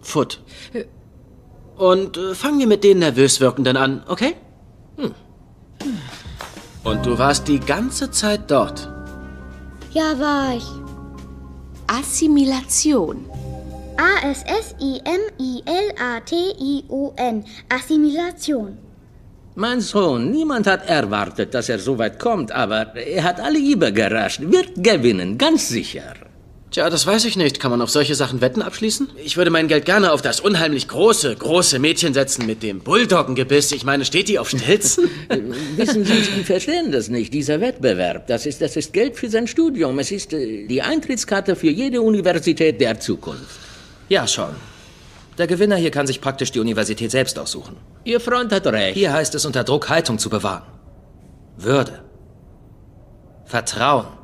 Foot. 0.00 0.42
Und 1.76 2.16
äh, 2.16 2.34
fangen 2.34 2.58
wir 2.58 2.66
mit 2.66 2.82
den 2.82 2.98
nervös 2.98 3.38
wirkenden 3.38 3.76
an, 3.76 4.02
okay? 4.08 4.34
Hm. 4.96 5.14
Und 6.82 7.06
du 7.06 7.18
warst 7.18 7.46
die 7.46 7.60
ganze 7.60 8.10
Zeit 8.10 8.50
dort. 8.50 8.90
Ja, 9.94 10.18
war 10.18 10.56
ich. 10.56 10.66
Assimilation. 11.86 13.16
A-S-S-I-M-I-L-A-T-I-O-N. 13.96 14.64
Assimilation. 17.68 18.78
Mein 19.54 19.80
Sohn, 19.80 20.32
niemand 20.32 20.66
hat 20.66 20.88
erwartet, 20.88 21.54
dass 21.54 21.68
er 21.68 21.78
so 21.78 21.96
weit 21.96 22.18
kommt, 22.18 22.50
aber 22.50 22.96
er 22.96 23.22
hat 23.22 23.38
alle 23.38 23.60
überrascht. 23.60 24.40
Wird 24.40 24.82
gewinnen, 24.82 25.38
ganz 25.38 25.68
sicher. 25.68 26.14
Tja, 26.74 26.90
das 26.90 27.06
weiß 27.06 27.24
ich 27.26 27.36
nicht. 27.36 27.60
Kann 27.60 27.70
man 27.70 27.80
auf 27.80 27.90
solche 27.90 28.16
Sachen 28.16 28.40
Wetten 28.40 28.60
abschließen? 28.60 29.10
Ich 29.24 29.36
würde 29.36 29.52
mein 29.52 29.68
Geld 29.68 29.84
gerne 29.84 30.10
auf 30.10 30.22
das 30.22 30.40
unheimlich 30.40 30.88
große, 30.88 31.36
große 31.36 31.78
Mädchen 31.78 32.14
setzen 32.14 32.46
mit 32.46 32.64
dem 32.64 32.80
Bulldoggengebiss. 32.80 33.70
Ich 33.70 33.84
meine, 33.84 34.04
steht 34.04 34.26
die 34.26 34.40
auf 34.40 34.50
Stilzen? 34.50 35.08
Wissen 35.76 36.04
Sie, 36.04 36.24
Sie 36.24 36.42
verstehen 36.42 36.90
das 36.90 37.08
nicht. 37.08 37.32
Dieser 37.32 37.60
Wettbewerb, 37.60 38.26
das 38.26 38.44
ist, 38.44 38.60
das 38.60 38.74
ist 38.74 38.92
Geld 38.92 39.14
für 39.14 39.30
sein 39.30 39.46
Studium. 39.46 40.00
Es 40.00 40.10
ist 40.10 40.32
äh, 40.32 40.66
die 40.66 40.82
Eintrittskarte 40.82 41.54
für 41.54 41.70
jede 41.70 42.02
Universität 42.02 42.80
der 42.80 42.98
Zukunft. 42.98 43.56
Ja, 44.08 44.26
schon. 44.26 44.56
Der 45.38 45.46
Gewinner 45.46 45.76
hier 45.76 45.92
kann 45.92 46.08
sich 46.08 46.20
praktisch 46.20 46.50
die 46.50 46.58
Universität 46.58 47.12
selbst 47.12 47.38
aussuchen. 47.38 47.76
Ihr 48.02 48.18
Freund 48.18 48.50
hat 48.50 48.66
recht. 48.66 48.96
Hier 48.96 49.12
heißt 49.12 49.36
es, 49.36 49.46
unter 49.46 49.62
Druck 49.62 49.88
Haltung 49.90 50.18
zu 50.18 50.28
bewahren. 50.28 50.64
Würde. 51.56 52.02
Vertrauen. 53.44 54.23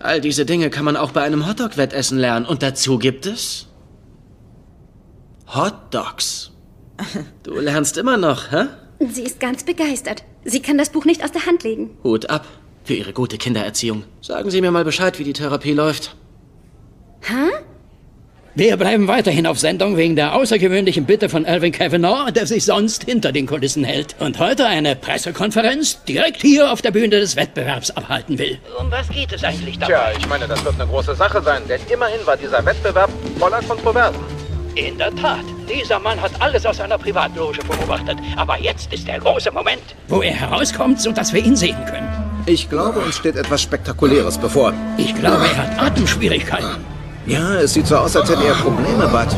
All 0.00 0.20
diese 0.20 0.46
Dinge 0.46 0.70
kann 0.70 0.84
man 0.84 0.96
auch 0.96 1.10
bei 1.10 1.22
einem 1.22 1.46
Hotdog-Wettessen 1.46 2.18
lernen. 2.18 2.46
Und 2.46 2.62
dazu 2.62 2.98
gibt 2.98 3.26
es 3.26 3.66
Hot 5.54 5.74
Dogs. 5.90 6.50
Du 7.42 7.54
lernst 7.54 7.96
immer 7.96 8.16
noch, 8.16 8.50
hä? 8.52 8.66
Sie 9.00 9.22
ist 9.22 9.40
ganz 9.40 9.64
begeistert. 9.64 10.24
Sie 10.44 10.60
kann 10.60 10.76
das 10.76 10.90
Buch 10.90 11.04
nicht 11.04 11.22
aus 11.24 11.32
der 11.32 11.46
Hand 11.46 11.62
legen. 11.62 11.90
Hut 12.02 12.28
ab 12.28 12.46
für 12.84 12.94
Ihre 12.94 13.12
gute 13.12 13.38
Kindererziehung. 13.38 14.04
Sagen 14.20 14.50
Sie 14.50 14.60
mir 14.60 14.70
mal 14.70 14.84
Bescheid, 14.84 15.18
wie 15.18 15.24
die 15.24 15.32
Therapie 15.32 15.72
läuft. 15.72 16.16
Hä? 17.20 17.50
Wir 18.58 18.76
bleiben 18.76 19.06
weiterhin 19.06 19.46
auf 19.46 19.60
Sendung 19.60 19.96
wegen 19.96 20.16
der 20.16 20.34
außergewöhnlichen 20.34 21.04
Bitte 21.04 21.28
von 21.28 21.46
Alvin 21.46 21.70
Kavanaugh, 21.70 22.32
der 22.32 22.44
sich 22.44 22.64
sonst 22.64 23.04
hinter 23.04 23.30
den 23.30 23.46
Kulissen 23.46 23.84
hält 23.84 24.16
und 24.18 24.40
heute 24.40 24.66
eine 24.66 24.96
Pressekonferenz 24.96 26.02
direkt 26.02 26.42
hier 26.42 26.72
auf 26.72 26.82
der 26.82 26.90
Bühne 26.90 27.10
des 27.20 27.36
Wettbewerbs 27.36 27.92
abhalten 27.92 28.36
will. 28.36 28.58
Um 28.76 28.90
was 28.90 29.08
geht 29.10 29.32
es 29.32 29.44
eigentlich 29.44 29.78
dabei? 29.78 29.92
Tja, 29.92 30.10
ich 30.18 30.28
meine, 30.28 30.48
das 30.48 30.64
wird 30.64 30.74
eine 30.74 30.90
große 30.90 31.14
Sache 31.14 31.40
sein, 31.40 31.62
denn 31.68 31.80
immerhin 31.88 32.18
war 32.26 32.36
dieser 32.36 32.66
Wettbewerb 32.66 33.10
voller 33.38 33.62
Kontroversen. 33.62 34.18
In 34.74 34.98
der 34.98 35.14
Tat. 35.14 35.44
Dieser 35.72 36.00
Mann 36.00 36.20
hat 36.20 36.32
alles 36.40 36.66
aus 36.66 36.78
seiner 36.78 36.98
Privatloge 36.98 37.60
beobachtet. 37.62 38.18
Aber 38.34 38.58
jetzt 38.58 38.92
ist 38.92 39.06
der 39.06 39.20
große 39.20 39.52
Moment. 39.52 39.82
Wo 40.08 40.20
er 40.20 40.34
herauskommt, 40.34 41.00
sodass 41.00 41.32
wir 41.32 41.44
ihn 41.44 41.54
sehen 41.54 41.78
können. 41.86 42.08
Ich 42.46 42.68
glaube, 42.68 42.98
uns 42.98 43.18
steht 43.18 43.36
etwas 43.36 43.62
Spektakuläres 43.62 44.36
bevor. 44.36 44.72
Ich 44.96 45.14
glaube, 45.14 45.44
er 45.44 45.56
hat 45.58 45.80
Atemschwierigkeiten. 45.80 46.97
Ja, 47.28 47.56
es 47.56 47.74
sieht 47.74 47.86
so 47.86 47.96
aus, 47.96 48.16
als 48.16 48.30
hätte 48.30 48.42
er 48.42 48.54
Probleme, 48.54 49.06
Bud. 49.06 49.28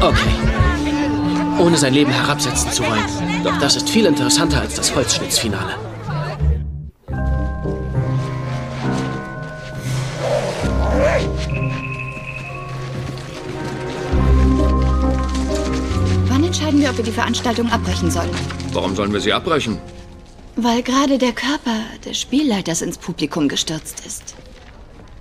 Okay. 0.00 0.18
Ohne 1.58 1.76
sein 1.76 1.94
Leben 1.94 2.10
herabsetzen 2.10 2.72
zu 2.72 2.82
wollen. 2.82 3.44
Doch 3.44 3.56
das 3.58 3.76
ist 3.76 3.88
viel 3.88 4.04
interessanter 4.04 4.60
als 4.60 4.74
das 4.74 4.94
Holzschnittsfinale. 4.94 5.85
Wir, 16.86 16.92
ob 16.92 16.98
wir 16.98 17.04
die 17.04 17.10
Veranstaltung 17.10 17.68
abbrechen 17.72 18.12
sollen? 18.12 18.30
Warum 18.72 18.94
sollen 18.94 19.12
wir 19.12 19.18
sie 19.18 19.32
abbrechen? 19.32 19.76
Weil 20.54 20.84
gerade 20.84 21.18
der 21.18 21.32
Körper 21.32 21.80
des 22.04 22.16
Spielleiters 22.20 22.80
ins 22.80 22.96
Publikum 22.96 23.48
gestürzt 23.48 24.06
ist. 24.06 24.36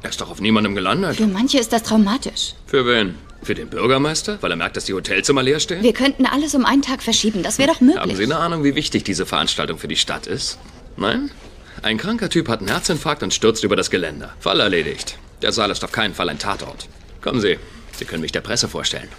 Er 0.04 0.12
ist 0.12 0.22
doch 0.22 0.30
auf 0.30 0.40
niemandem 0.40 0.76
gelandet. 0.76 1.16
Für 1.16 1.26
manche 1.26 1.58
ist 1.58 1.74
das 1.74 1.82
traumatisch. 1.82 2.54
Für 2.68 2.86
wen? 2.86 3.16
Für 3.42 3.56
den 3.56 3.68
Bürgermeister? 3.68 4.38
Weil 4.42 4.52
er 4.52 4.58
merkt, 4.58 4.78
dass 4.78 4.86
die 4.86 4.94
Hotelzimmer 4.94 5.42
leer 5.42 5.60
stehen? 5.60 5.82
Wir 5.82 5.94
könnten 5.94 6.28
alles 6.28 6.54
um 6.54 6.66
einen 6.66 6.84
Tag 6.84 7.02
verschieben. 7.02 7.42
Das 7.42 7.58
wäre 7.58 7.74
doch 7.74 7.82
möglich. 7.82 8.00
Haben 8.00 8.16
Sie 8.16 8.26
eine 8.26 8.38
Ahnung, 8.38 8.64
wie 8.64 8.76
wichtig 8.76 9.04
diese 9.04 9.26
Veranstaltung 9.26 9.80
für 9.80 9.88
die 9.88 9.96
Stadt 9.96 10.28
ist? 10.28 10.60
Nein? 10.98 11.32
Ein 11.82 11.98
kranker 11.98 12.30
Typ 12.30 12.48
hat 12.48 12.60
einen 12.60 12.70
Herzinfarkt 12.70 13.24
und 13.24 13.34
stürzt 13.34 13.64
über 13.64 13.76
das 13.76 13.90
Geländer. 13.90 14.36
Fall 14.40 14.60
erledigt. 14.60 15.18
Der 15.42 15.52
Saal 15.52 15.72
ist 15.72 15.84
auf 15.84 15.92
keinen 15.92 16.14
Fall 16.14 16.30
ein 16.30 16.38
Tatort. 16.38 16.88
Kommen 17.22 17.42
Sie, 17.42 17.58
Sie 17.98 18.06
können 18.06 18.22
mich 18.22 18.32
der 18.32 18.42
Presse 18.42 18.68
vorstellen. 18.68 19.10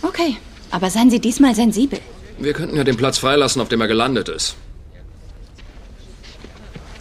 Okay, 0.00 0.38
aber 0.70 0.90
seien 0.90 1.10
Sie 1.10 1.20
diesmal 1.20 1.54
sensibel. 1.54 2.00
Wir 2.38 2.52
könnten 2.52 2.76
ja 2.76 2.84
den 2.84 2.96
Platz 2.96 3.18
freilassen, 3.18 3.62
auf 3.62 3.68
dem 3.68 3.80
er 3.80 3.88
gelandet 3.88 4.28
ist. 4.28 4.56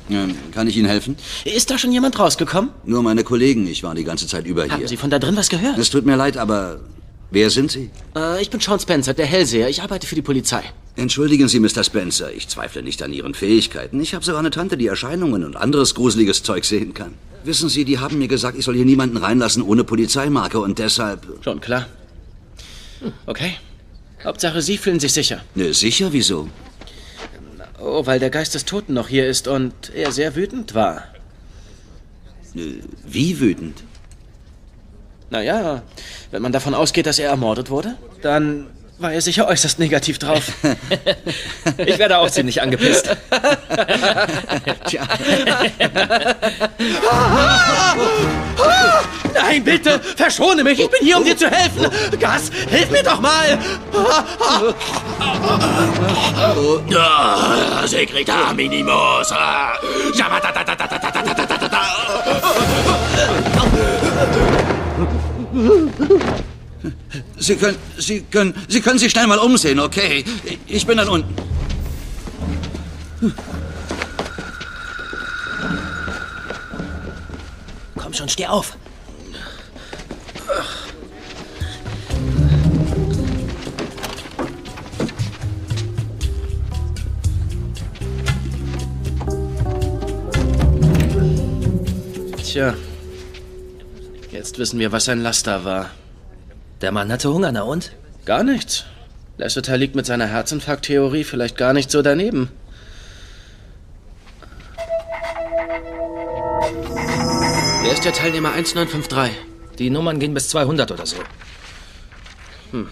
Ja, 0.07 0.27
kann 0.53 0.67
ich 0.67 0.77
Ihnen 0.77 0.87
helfen? 0.87 1.17
Ist 1.45 1.71
da 1.71 1.77
schon 1.77 1.91
jemand 1.91 2.19
rausgekommen? 2.19 2.69
Nur 2.85 3.01
meine 3.01 3.23
Kollegen. 3.23 3.67
Ich 3.67 3.81
war 3.81 3.95
die 3.95 4.03
ganze 4.03 4.27
Zeit 4.27 4.45
über 4.45 4.67
Haben 4.67 4.77
hier. 4.77 4.87
Sie 4.87 4.97
von 4.97 5.09
da 5.09 5.17
drin 5.17 5.35
was 5.35 5.49
gehört? 5.49 5.77
Es 5.79 5.89
tut 5.89 6.05
mir 6.05 6.15
leid, 6.15 6.37
aber 6.37 6.79
wer 7.31 7.49
sind 7.49 7.71
Sie? 7.71 7.89
Äh, 8.15 8.41
ich 8.41 8.51
bin 8.51 8.59
Sean 8.59 8.79
Spencer, 8.79 9.15
der 9.15 9.25
Hellseher. 9.25 9.67
Ich 9.67 9.81
arbeite 9.81 10.05
für 10.05 10.15
die 10.15 10.21
Polizei. 10.21 10.61
Entschuldigen 10.95 11.47
Sie, 11.47 11.59
Mr. 11.59 11.83
Spencer. 11.83 12.31
Ich 12.31 12.47
zweifle 12.47 12.83
nicht 12.83 13.01
an 13.01 13.11
Ihren 13.13 13.33
Fähigkeiten. 13.33 13.99
Ich 13.99 14.13
habe 14.13 14.23
sogar 14.23 14.39
eine 14.39 14.51
Tante, 14.51 14.77
die 14.77 14.87
Erscheinungen 14.87 15.43
und 15.43 15.55
anderes 15.55 15.95
gruseliges 15.95 16.43
Zeug 16.43 16.65
sehen 16.65 16.93
kann. 16.93 17.15
Wissen 17.43 17.69
Sie, 17.69 17.83
die 17.83 17.99
haben 17.99 18.19
mir 18.19 18.27
gesagt, 18.27 18.57
ich 18.57 18.65
soll 18.65 18.75
hier 18.75 18.85
niemanden 18.85 19.17
reinlassen 19.17 19.63
ohne 19.63 19.83
Polizeimarke 19.83 20.59
und 20.59 20.79
deshalb... 20.79 21.25
Schon 21.43 21.61
klar. 21.61 21.87
Okay. 23.25 23.55
Hauptsache, 24.23 24.61
Sie 24.61 24.77
fühlen 24.77 24.99
sich 24.99 25.13
sicher. 25.13 25.41
Ne, 25.53 25.73
sicher? 25.73 26.11
Wieso? 26.11 26.49
Oh, 27.79 28.05
weil 28.05 28.19
der 28.19 28.29
Geist 28.29 28.55
des 28.55 28.65
Toten 28.65 28.93
noch 28.93 29.07
hier 29.07 29.27
ist 29.27 29.47
und 29.47 29.91
er 29.93 30.11
sehr 30.11 30.35
wütend 30.35 30.73
war. 30.73 31.03
Ne, 32.53 32.79
wie 33.05 33.39
wütend? 33.39 33.83
Naja, 35.29 35.83
wenn 36.31 36.41
man 36.41 36.51
davon 36.51 36.73
ausgeht, 36.73 37.05
dass 37.05 37.19
er 37.19 37.29
ermordet 37.29 37.69
wurde, 37.69 37.95
dann 38.21 38.67
war 38.97 39.11
er 39.11 39.21
sicher 39.21 39.47
äußerst 39.47 39.79
negativ 39.79 40.19
drauf. 40.19 40.43
Ich 41.77 41.97
werde 41.99 42.17
auch 42.17 42.29
ziemlich 42.29 42.61
angepisst. 42.61 43.09
Tja. 44.87 45.03
Nein, 49.33 49.63
bitte, 49.63 49.99
verschone 50.15 50.63
mich. 50.63 50.79
Ich 50.79 50.89
bin 50.89 50.99
hier, 51.01 51.17
um 51.17 51.23
dir 51.23 51.37
zu 51.37 51.49
helfen. 51.49 51.87
Gas, 52.19 52.51
hilf 52.69 52.89
mir 52.89 53.03
doch 53.03 53.19
mal. 53.19 53.59
Ah, 56.97 57.87
Secreta 57.87 58.53
Minimus. 58.53 59.33
Sie 67.37 67.55
können, 67.55 67.77
Sie 67.97 68.21
können, 68.21 68.53
Sie 68.67 68.81
können 68.81 68.97
sich 68.97 69.11
schnell 69.11 69.27
mal 69.27 69.39
umsehen, 69.39 69.79
okay? 69.79 70.23
Ich 70.67 70.85
bin 70.87 70.97
dann 70.97 71.09
unten. 71.09 71.35
Komm 77.97 78.13
schon, 78.13 78.29
steh 78.29 78.47
auf. 78.47 78.77
Tja. 92.43 92.73
Jetzt 94.31 94.57
wissen 94.57 94.79
wir, 94.79 94.91
was 94.91 95.05
sein 95.05 95.21
Laster 95.21 95.65
war. 95.65 95.91
Der 96.85 96.91
Mann 96.91 97.11
hatte 97.11 97.33
Hunger, 97.33 97.51
na 97.51 97.63
und? 97.63 97.93
Gar 98.25 98.43
nichts. 98.43 98.85
Lasseter 99.39 99.75
liegt 99.75 99.95
mit 99.95 100.05
seiner 100.05 100.27
Herzinfarkt-Theorie 100.27 101.23
vielleicht 101.23 101.57
gar 101.57 101.73
nicht 101.73 101.89
so 101.89 102.03
daneben. 102.03 102.51
Wer 107.81 107.91
ist 107.91 108.05
der 108.05 108.13
Teilnehmer 108.13 108.51
1953? 108.51 109.35
Die 109.79 109.89
Nummern 109.89 110.19
gehen 110.19 110.35
bis 110.35 110.49
200 110.49 110.91
oder 110.91 111.07
so. 111.07 111.17
Hm. 112.69 112.89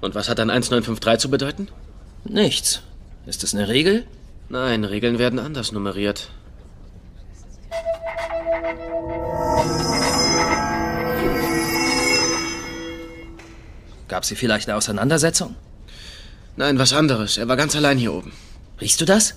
Und 0.00 0.14
was 0.14 0.30
hat 0.30 0.38
dann 0.38 0.48
1953 0.48 1.20
zu 1.20 1.28
bedeuten? 1.28 1.68
Nichts. 2.24 2.80
Ist 3.26 3.44
es 3.44 3.54
eine 3.54 3.68
Regel? 3.68 4.06
Nein, 4.48 4.84
Regeln 4.84 5.18
werden 5.18 5.38
anders 5.38 5.70
nummeriert. 5.70 6.30
Gab 14.08 14.24
sie 14.24 14.36
vielleicht 14.36 14.68
eine 14.68 14.76
Auseinandersetzung? 14.76 15.56
Nein, 16.56 16.78
was 16.78 16.92
anderes. 16.92 17.36
Er 17.36 17.48
war 17.48 17.56
ganz 17.56 17.74
allein 17.74 17.98
hier 17.98 18.12
oben. 18.12 18.32
Riechst 18.80 19.00
du 19.00 19.04
das? 19.04 19.34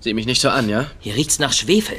Sieh 0.00 0.14
mich 0.14 0.26
nicht 0.26 0.40
so 0.40 0.48
an, 0.48 0.68
ja? 0.68 0.86
Hier 1.00 1.14
riecht's 1.14 1.38
nach 1.38 1.52
Schwefel. 1.52 1.98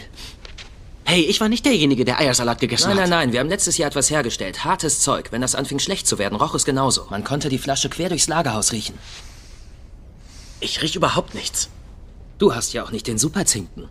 Hey, 1.06 1.22
ich 1.22 1.40
war 1.42 1.50
nicht 1.50 1.66
derjenige, 1.66 2.06
der 2.06 2.20
Eiersalat 2.20 2.60
gegessen 2.60 2.90
Nein, 2.90 3.01
hat. 3.01 3.10
nein, 3.10 3.10
nein, 3.10 3.34
wir 3.34 3.40
haben 3.40 3.50
letztes 3.50 3.78
Jahr 3.78 3.88
etwas 3.88 4.10
hergestellt. 4.10 4.63
Hartes 4.63 5.01
Zeug. 5.01 5.32
Wenn 5.32 5.42
das 5.42 5.56
anfing 5.56 5.80
schlecht 5.80 6.08
zu 6.08 6.18
werden, 6.18 6.36
roch 6.36 6.56
es 6.56 6.66
genauso. 6.66 7.08
Man 7.10 7.24
konnte 7.24 7.50
die 7.50 7.58
Flasche 7.58 7.90
quer 7.90 8.10
durchs 8.10 8.28
Lagerhaus 8.28 8.72
riechen. 8.72 8.98
Ich 10.60 10.82
riech 10.82 10.96
überhaupt 10.96 11.36
nichts. 11.36 11.70
Du 12.38 12.56
hast 12.56 12.74
ja 12.74 12.84
auch 12.84 12.92
nicht 12.92 13.08
den 13.08 13.18
Superzinken. 13.18 13.88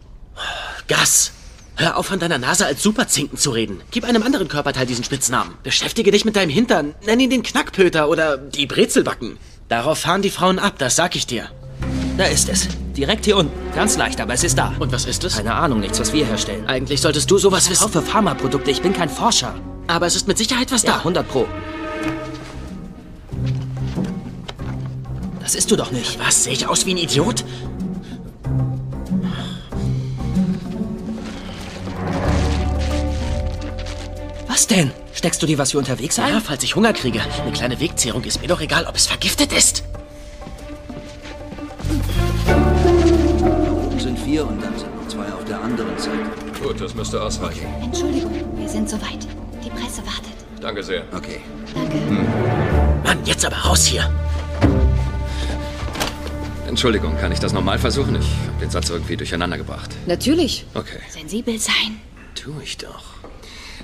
Gas! 0.89 1.33
Hör 1.81 1.97
auf, 1.97 2.09
von 2.09 2.19
deiner 2.19 2.37
Nase 2.37 2.67
als 2.67 2.83
Superzinken 2.83 3.39
zu 3.39 3.53
reden. 3.53 3.81
Gib 3.91 4.05
einem 4.05 4.23
anderen 4.23 4.49
Körperteil 4.49 4.85
diesen 4.85 5.03
Spitznamen. 5.03 5.55
Beschäftige 5.63 6.11
dich 6.11 6.27
mit 6.27 6.37
deinem 6.37 6.51
Hintern. 6.51 6.95
Nenn 7.07 7.21
ihn 7.21 7.31
den 7.31 7.43
Knackpöter 7.43 8.11
oder 8.11 8.37
die 8.37 8.67
Brezelbacken. 8.67 9.39
Darauf 9.71 10.01
fahren 10.01 10.21
die 10.21 10.29
Frauen 10.29 10.59
ab, 10.59 10.75
das 10.77 10.97
sag 10.97 11.17
ich 11.17 11.27
dir. 11.27 11.49
Da 12.19 12.25
ist 12.25 12.51
es. 12.51 12.69
Direkt 12.95 13.25
hier 13.25 13.39
unten. 13.39 13.53
Ganz 13.75 13.97
leicht, 13.97 14.21
aber 14.21 14.35
es 14.35 14.45
ist 14.45 14.59
da. 14.59 14.75
Und 14.79 14.93
was 14.93 15.07
ist 15.07 15.25
es? 15.25 15.37
Keine 15.37 15.55
Ahnung, 15.55 15.81
nichts, 15.81 15.99
was 15.99 16.13
wir 16.13 16.27
herstellen. 16.27 16.67
Eigentlich 16.67 17.01
solltest 17.01 17.31
du 17.31 17.39
sowas 17.39 17.65
Ich 17.65 17.71
wissen. 17.71 17.85
kaufe 17.85 18.03
Pharmaprodukte, 18.03 18.71
ich 18.71 18.83
bin 18.83 18.93
kein 18.93 19.09
Forscher. 19.09 19.55
Aber 19.87 20.05
es 20.05 20.17
ist 20.17 20.29
mit 20.29 20.37
Sicherheit 20.37 20.71
was 20.73 20.83
Ja, 20.83 20.93
da. 20.93 20.99
100 20.99 21.27
Pro. 21.27 21.47
Das 25.41 25.55
ist 25.55 25.71
du 25.71 25.77
doch 25.77 25.93
nicht. 25.93 26.19
Was? 26.21 26.45
Sehe 26.45 26.53
ich 26.53 26.67
aus 26.69 26.85
wie 26.85 26.93
ein 26.93 26.99
Idiot? 26.99 27.43
Denn? 34.71 34.91
Steckst 35.13 35.43
du 35.43 35.47
dir 35.47 35.59
was 35.59 35.73
für 35.73 35.79
unterwegs 35.79 36.19
ein? 36.19 36.33
Ja, 36.33 36.41
falls 36.41 36.63
ich 36.63 36.77
Hunger 36.77 36.93
kriege. 36.93 37.21
Eine 37.43 37.53
kleine 37.53 37.81
Wegzehrung 37.81 38.25
ist 38.25 38.41
mir 38.41 38.49
doch 38.49 38.61
egal, 38.61 38.87
ob 38.87 38.97
es 38.97 39.07
vergiftet 39.07 39.53
ist. 39.53 39.85
Da 42.47 43.73
oben 43.73 44.01
sind 44.01 44.19
vier 44.19 44.47
und 44.47 44.63
dann 44.63 44.79
sind 44.79 44.95
noch 44.97 45.09
zwei 45.09 45.33
auf 45.33 45.45
der 45.45 45.61
anderen 45.61 45.99
Seite. 45.99 46.31
Gut, 46.63 46.81
das 46.81 46.95
müsste 46.95 47.21
ausreichen. 47.21 47.67
Entschuldigung, 47.83 48.33
wir 48.57 48.69
sind 48.69 48.89
soweit. 48.89 49.27
Die 49.65 49.71
Presse 49.71 50.03
wartet. 50.07 50.33
Danke 50.61 50.83
sehr. 50.83 51.05
Okay. 51.13 51.41
Mann, 53.05 53.19
jetzt 53.25 53.45
aber 53.45 53.57
raus 53.57 53.87
hier. 53.87 54.11
Entschuldigung, 56.69 57.17
kann 57.19 57.33
ich 57.33 57.41
das 57.41 57.53
nochmal 57.53 57.79
versuchen? 57.79 58.15
Ich 58.15 58.29
habe 58.47 58.61
den 58.61 58.71
Satz 58.71 58.91
irgendwie 58.91 59.17
durcheinander 59.17 59.59
gebracht. 59.59 59.91
Natürlich. 60.07 60.67
Okay, 60.75 61.01
Sensibel 61.11 61.59
sein. 61.59 62.01
tu 62.35 62.53
ich 62.63 62.77
doch. 62.79 63.03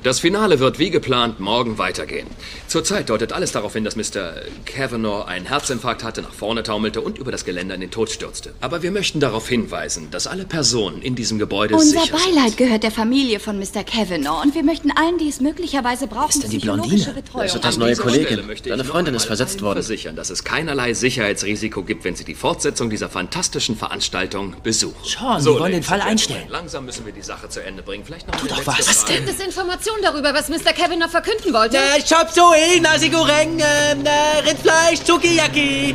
Das 0.03 0.21
Finale 0.21 0.61
wird 0.61 0.79
wie 0.79 0.91
geplant 0.91 1.41
morgen 1.41 1.79
weitergehen. 1.79 2.27
Zurzeit 2.69 3.09
deutet 3.09 3.33
alles 3.33 3.53
darauf 3.53 3.73
hin, 3.73 3.85
dass 3.85 3.97
Mr. 3.97 4.35
Kavanaugh 4.65 5.27
einen 5.27 5.47
Herzinfarkt 5.47 6.05
hatte, 6.05 6.23
nach 6.23 6.33
vorne 6.33 6.63
taumelte 6.63 7.01
und 7.01 7.19
über 7.19 7.33
das 7.33 7.45
Geländer 7.45 7.75
in 7.75 7.81
den 7.81 7.91
Tod 7.91 8.11
stürzte. 8.11 8.55
Aber 8.61 8.83
wir 8.83 8.91
möchten 8.91 9.21
darauf 9.21 9.49
hinweisen, 9.49 10.09
dass 10.11 10.27
alle 10.27 10.45
Personen 10.45 11.03
in 11.03 11.15
diesem 11.15 11.39
Gebäude 11.39 11.75
Unser 11.75 12.01
sicher 12.01 12.19
sind. 12.19 12.35
Beileid 12.35 12.57
gehört 12.57 12.83
der 12.83 12.91
Familie 12.91 13.41
von 13.41 13.59
Mr. 13.59 13.85
Kavanaugh 13.85 14.43
und 14.43 14.55
wir 14.55 14.63
möchten 14.63 14.91
allen, 14.91 15.19
die 15.19 15.29
es 15.29 15.41
möglicherweise 15.41 16.07
brauchen, 16.07 16.41
denn 16.41 16.51
die 16.51 16.59
Blondine? 16.59 17.05
Betreuung 17.15 17.43
Das 17.43 17.55
ist 17.55 17.65
das 17.65 17.77
neue 17.79 17.97
Kollegin. 17.97 18.41
Deine 18.65 18.85
Freundin 18.85 19.15
ist 19.15 19.25
versetzt 19.25 19.63
worden. 19.63 19.77
versichern, 19.77 20.17
dass 20.17 20.31
es 20.31 20.45
keinerlei 20.45 20.95
Sicherheitsrisiko 20.95 21.83
gibt, 21.83 22.05
wenn 22.05 22.17
sie 22.17 22.25
die 22.25 22.35
Fortsetzung 22.35 22.91
dieser 22.91 23.09
fantastischen 23.09 23.77
Veranstaltung 23.77 24.55
besuchen. 24.63 24.97
Sean, 25.05 25.45
wir 25.45 25.59
wollen 25.59 25.73
den 25.73 25.83
Fall 25.83 26.01
einstellen. 26.01 26.47
Langsam 26.49 26.85
müssen 26.85 27.07
wir 27.07 27.13
die 27.13 27.23
Sache 27.23 27.49
zu 27.49 27.63
Ende 27.63 27.83
bringen. 27.83 28.05
Vielleicht 28.05 28.27
noch 28.29 28.37
Tu 28.37 28.47
doch 28.47 28.57
letzte 28.57 28.73
was. 28.73 29.03
Frage. 29.05 29.15
Gibt 29.15 29.29
es 29.31 29.41
Informationen 29.45 29.86
darüber, 30.03 30.35
was 30.35 30.49
Mr. 30.49 30.73
Kavanaugh 30.73 31.09
verkünden 31.11 31.53
wollte? 31.53 31.77
Äh, 31.77 32.03
Chop 32.03 32.31
Suey, 32.31 32.81
Nasi 32.81 33.09
Goreng, 33.09 33.59
äh, 33.59 33.93
äh, 33.93 34.49
Rindfleisch, 34.49 35.01
Sukiyaki. 35.05 35.95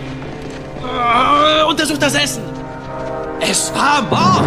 Äh, 0.81 1.63
untersucht 1.63 2.01
das 2.01 2.15
Essen. 2.15 2.43
Es 3.39 3.71
war 3.74 4.01
Mord. 4.03 4.45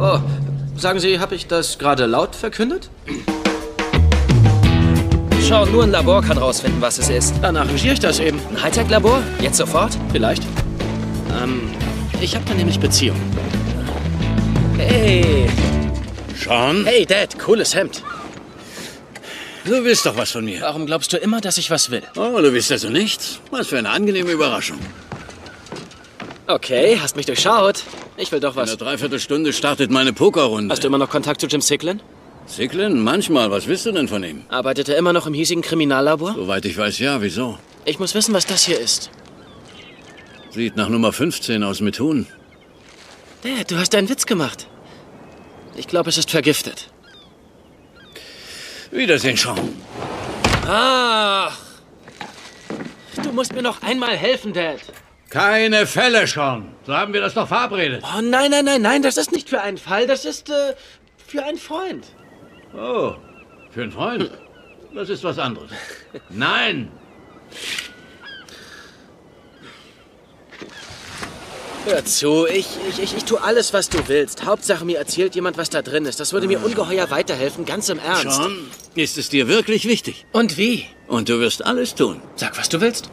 Oh, 0.00 0.78
sagen 0.78 1.00
Sie, 1.00 1.18
habe 1.18 1.34
ich 1.34 1.46
das 1.46 1.78
gerade 1.78 2.06
laut 2.06 2.34
verkündet? 2.36 2.90
Schau, 5.48 5.64
nur 5.66 5.84
ein 5.84 5.90
Labor 5.90 6.22
kann 6.22 6.38
rausfinden, 6.38 6.80
was 6.82 6.98
es 6.98 7.08
ist. 7.08 7.34
Dann 7.40 7.56
arrangiere 7.56 7.94
ich 7.94 8.00
das 8.00 8.18
eben. 8.18 8.40
Ein 8.50 8.62
Hightech-Labor? 8.62 9.22
Jetzt 9.40 9.58
sofort? 9.58 9.96
Vielleicht. 10.12 10.42
Ähm, 11.42 11.70
ich 12.20 12.34
habe 12.34 12.44
da 12.48 12.54
nämlich 12.54 12.80
Beziehung. 12.80 13.16
Hey, 14.76 15.48
Sean, 16.36 16.84
Hey, 16.84 17.06
Dad, 17.06 17.38
cooles 17.38 17.74
Hemd. 17.74 18.02
Du 19.66 19.84
willst 19.84 20.06
doch 20.06 20.16
was 20.16 20.30
von 20.32 20.44
mir. 20.44 20.60
Warum 20.62 20.86
glaubst 20.86 21.12
du 21.12 21.16
immer, 21.18 21.40
dass 21.40 21.58
ich 21.58 21.70
was 21.70 21.90
will? 21.90 22.02
Oh, 22.16 22.40
du 22.40 22.52
willst 22.52 22.72
also 22.72 22.88
nichts? 22.88 23.40
Was 23.50 23.68
für 23.68 23.78
eine 23.78 23.90
angenehme 23.90 24.30
Überraschung. 24.32 24.78
Okay, 26.46 26.98
hast 27.00 27.16
mich 27.16 27.26
durchschaut. 27.26 27.82
Ich 28.16 28.30
will 28.30 28.40
doch 28.40 28.54
In 28.54 28.60
einer 28.60 28.70
was. 28.72 28.78
Dreiviertelstunde 28.78 29.52
startet 29.52 29.90
meine 29.90 30.12
Pokerrunde. 30.12 30.72
Hast 30.72 30.84
du 30.84 30.88
immer 30.88 30.98
noch 30.98 31.10
Kontakt 31.10 31.40
zu 31.40 31.48
Jim 31.48 31.60
Sicklin? 31.60 32.00
Sicklin? 32.46 33.00
Manchmal. 33.02 33.50
Was 33.50 33.66
willst 33.66 33.84
du 33.86 33.92
denn 33.92 34.06
von 34.06 34.22
ihm? 34.22 34.44
Arbeitet 34.48 34.88
er 34.88 34.96
immer 34.96 35.12
noch 35.12 35.26
im 35.26 35.34
hiesigen 35.34 35.62
Kriminallabor? 35.62 36.34
Soweit 36.34 36.64
ich 36.64 36.76
weiß, 36.78 37.00
ja. 37.00 37.20
Wieso? 37.20 37.58
Ich 37.84 37.98
muss 37.98 38.14
wissen, 38.14 38.32
was 38.32 38.46
das 38.46 38.64
hier 38.64 38.78
ist. 38.78 39.10
Sieht 40.50 40.76
nach 40.76 40.88
Nummer 40.88 41.12
15 41.12 41.62
aus 41.64 41.80
mit 41.80 41.98
Huhn. 41.98 42.26
Dad, 43.42 43.70
du 43.70 43.76
hast 43.76 43.94
einen 43.96 44.08
Witz 44.08 44.26
gemacht. 44.26 44.68
Ich 45.76 45.88
glaube, 45.88 46.08
es 46.08 46.16
ist 46.18 46.30
vergiftet. 46.30 46.88
Wiedersehen, 48.90 49.36
Sean. 49.36 49.76
Ach. 50.66 51.56
Du 53.22 53.32
musst 53.32 53.52
mir 53.54 53.62
noch 53.62 53.82
einmal 53.82 54.16
helfen, 54.16 54.52
Dad. 54.52 54.80
Keine 55.30 55.86
Fälle, 55.86 56.26
Sean. 56.26 56.74
So 56.86 56.94
haben 56.96 57.12
wir 57.12 57.20
das 57.20 57.34
doch 57.34 57.48
verabredet. 57.48 58.02
Oh, 58.04 58.20
nein, 58.20 58.50
nein, 58.50 58.64
nein, 58.64 58.82
nein, 58.82 59.02
das 59.02 59.16
ist 59.16 59.32
nicht 59.32 59.48
für 59.48 59.60
einen 59.60 59.78
Fall, 59.78 60.06
das 60.06 60.24
ist 60.24 60.48
äh, 60.50 60.74
für 61.26 61.44
einen 61.44 61.58
Freund. 61.58 62.06
Oh, 62.74 63.14
für 63.70 63.82
einen 63.82 63.92
Freund? 63.92 64.30
Das 64.94 65.08
ist 65.08 65.24
was 65.24 65.38
anderes. 65.38 65.70
Nein! 66.30 66.90
Hör 71.86 72.04
zu, 72.04 72.46
ich, 72.46 72.66
ich, 72.88 72.98
ich, 72.98 73.16
ich 73.16 73.24
tue 73.24 73.40
alles, 73.40 73.72
was 73.72 73.88
du 73.88 74.08
willst. 74.08 74.44
Hauptsache, 74.44 74.84
mir 74.84 74.98
erzählt 74.98 75.36
jemand, 75.36 75.56
was 75.56 75.70
da 75.70 75.82
drin 75.82 76.04
ist. 76.04 76.18
Das 76.18 76.32
würde 76.32 76.48
mir 76.48 76.58
ungeheuer 76.64 77.10
weiterhelfen, 77.10 77.64
ganz 77.64 77.88
im 77.88 78.00
Ernst. 78.00 78.36
Sean, 78.36 78.68
ist 78.96 79.16
es 79.16 79.28
dir 79.28 79.46
wirklich 79.46 79.86
wichtig? 79.86 80.26
Und 80.32 80.56
wie? 80.56 80.86
Und 81.06 81.28
du 81.28 81.38
wirst 81.38 81.64
alles 81.64 81.94
tun. 81.94 82.20
Sag, 82.34 82.58
was 82.58 82.68
du 82.68 82.80
willst. 82.80 83.08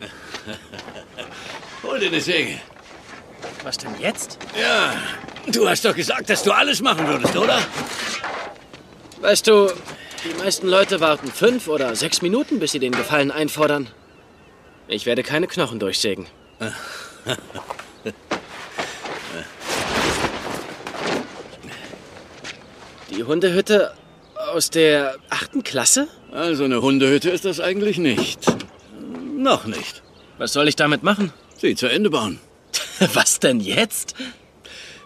Hol 1.82 1.98
dir 1.98 2.10
eine 2.10 2.20
Säge. 2.20 2.60
Was 3.64 3.76
denn 3.76 3.90
jetzt? 3.98 4.38
Ja, 4.60 4.94
du 5.50 5.68
hast 5.68 5.84
doch 5.84 5.96
gesagt, 5.96 6.30
dass 6.30 6.44
du 6.44 6.52
alles 6.52 6.80
machen 6.80 7.08
würdest, 7.08 7.36
oder? 7.36 7.58
Weißt 9.20 9.48
du, 9.48 9.68
die 10.24 10.34
meisten 10.40 10.68
Leute 10.68 11.00
warten 11.00 11.32
fünf 11.32 11.66
oder 11.66 11.96
sechs 11.96 12.22
Minuten, 12.22 12.60
bis 12.60 12.70
sie 12.70 12.78
den 12.78 12.92
Gefallen 12.92 13.32
einfordern. 13.32 13.88
Ich 14.86 15.06
werde 15.06 15.24
keine 15.24 15.48
Knochen 15.48 15.80
durchsägen. 15.80 16.28
Die 23.10 23.24
Hundehütte 23.24 23.92
aus 24.52 24.70
der 24.70 25.16
achten 25.28 25.62
Klasse? 25.62 26.08
Also 26.32 26.64
eine 26.64 26.80
Hundehütte 26.80 27.28
ist 27.30 27.44
das 27.44 27.60
eigentlich 27.60 27.98
nicht. 27.98 28.46
Noch 29.36 29.64
nicht. 29.66 30.02
Was 30.38 30.52
soll 30.52 30.68
ich 30.68 30.76
damit 30.76 31.02
machen? 31.02 31.32
Sie 31.56 31.74
zu 31.74 31.86
Ende 31.88 32.10
bauen. 32.10 32.38
Was 33.14 33.40
denn 33.40 33.60
jetzt? 33.60 34.14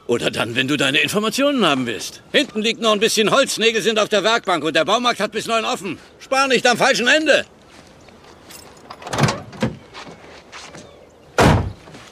Oder 0.07 0.31
dann, 0.31 0.55
wenn 0.55 0.69
du 0.69 0.77
deine 0.77 0.99
Informationen 0.99 1.65
haben 1.65 1.87
willst. 1.87 2.23
Hinten 2.31 2.61
liegt 2.61 2.81
noch 2.81 2.93
ein 2.93 3.01
bisschen 3.01 3.31
Holz, 3.31 3.57
Nägel 3.59 3.81
sind 3.81 3.99
auf 3.99 4.11
der 4.11 4.23
Werkbank 4.23 4.63
und 4.63 4.77
der 4.77 4.85
Baumarkt 4.85 5.19
hat 5.19 5.33
bis 5.33 5.47
neun 5.47 5.65
offen. 5.65 5.99
Spar 6.21 6.47
nicht 6.47 6.67
am 6.67 6.77
falschen 6.77 7.07
Ende. 7.07 7.47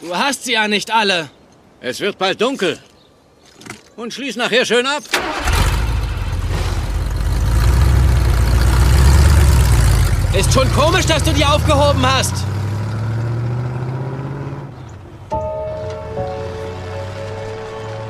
Du 0.03 0.17
hast 0.17 0.43
sie 0.43 0.55
ja 0.55 0.67
nicht 0.67 0.91
alle. 0.91 1.31
Es 1.81 2.01
wird 2.01 2.19
bald 2.19 2.41
dunkel. 2.41 2.77
Und 3.95 4.13
schließ 4.13 4.35
nachher 4.35 4.65
schön 4.65 4.85
ab. 4.85 5.05
Ist 10.37 10.53
schon 10.53 10.73
komisch, 10.73 11.07
dass 11.07 11.23
du 11.23 11.33
die 11.33 11.45
aufgehoben 11.45 12.05
hast. 12.05 12.35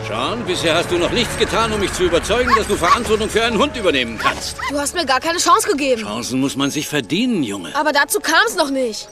Sean, 0.09 0.47
bisher 0.47 0.75
hast 0.75 0.91
du 0.91 0.97
noch 0.97 1.11
nichts 1.11 1.37
getan, 1.37 1.75
um 1.75 1.81
mich 1.81 1.93
zu 1.93 2.05
überzeugen, 2.05 2.53
dass 2.57 2.69
du 2.69 2.77
Verantwortung 2.77 3.29
für 3.29 3.45
einen 3.45 3.59
Hund 3.59 3.77
übernehmen 3.77 4.17
kannst. 4.17 4.57
Du 4.71 4.79
hast 4.79 4.95
mir 4.95 5.05
gar 5.05 5.21
keine 5.21 5.39
Chance 5.39 5.69
gegeben. 5.69 6.01
Chancen 6.01 6.41
muss 6.41 6.57
man 6.57 6.71
sich 6.71 6.89
verdienen, 6.89 7.43
Junge. 7.43 7.75
Aber 7.75 7.93
dazu 7.93 8.19
kam 8.21 8.41
es 8.47 8.57
noch 8.57 8.71
nicht. 8.71 9.11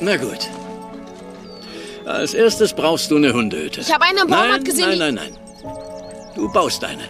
Na 0.00 0.16
gut. 0.16 0.48
Als 2.04 2.34
erstes 2.34 2.72
brauchst 2.72 3.10
du 3.10 3.16
eine 3.16 3.32
Hundehütte. 3.32 3.80
Ich 3.80 3.92
habe 3.92 4.04
eine 4.04 4.20
im 4.20 4.28
Baumarkt 4.28 4.50
nein, 4.52 4.64
gesehen, 4.64 4.98
Nein, 4.98 5.14
nein, 5.14 5.14
nein. 5.14 5.36
Du 6.34 6.52
baust 6.52 6.84
eine. 6.84 7.02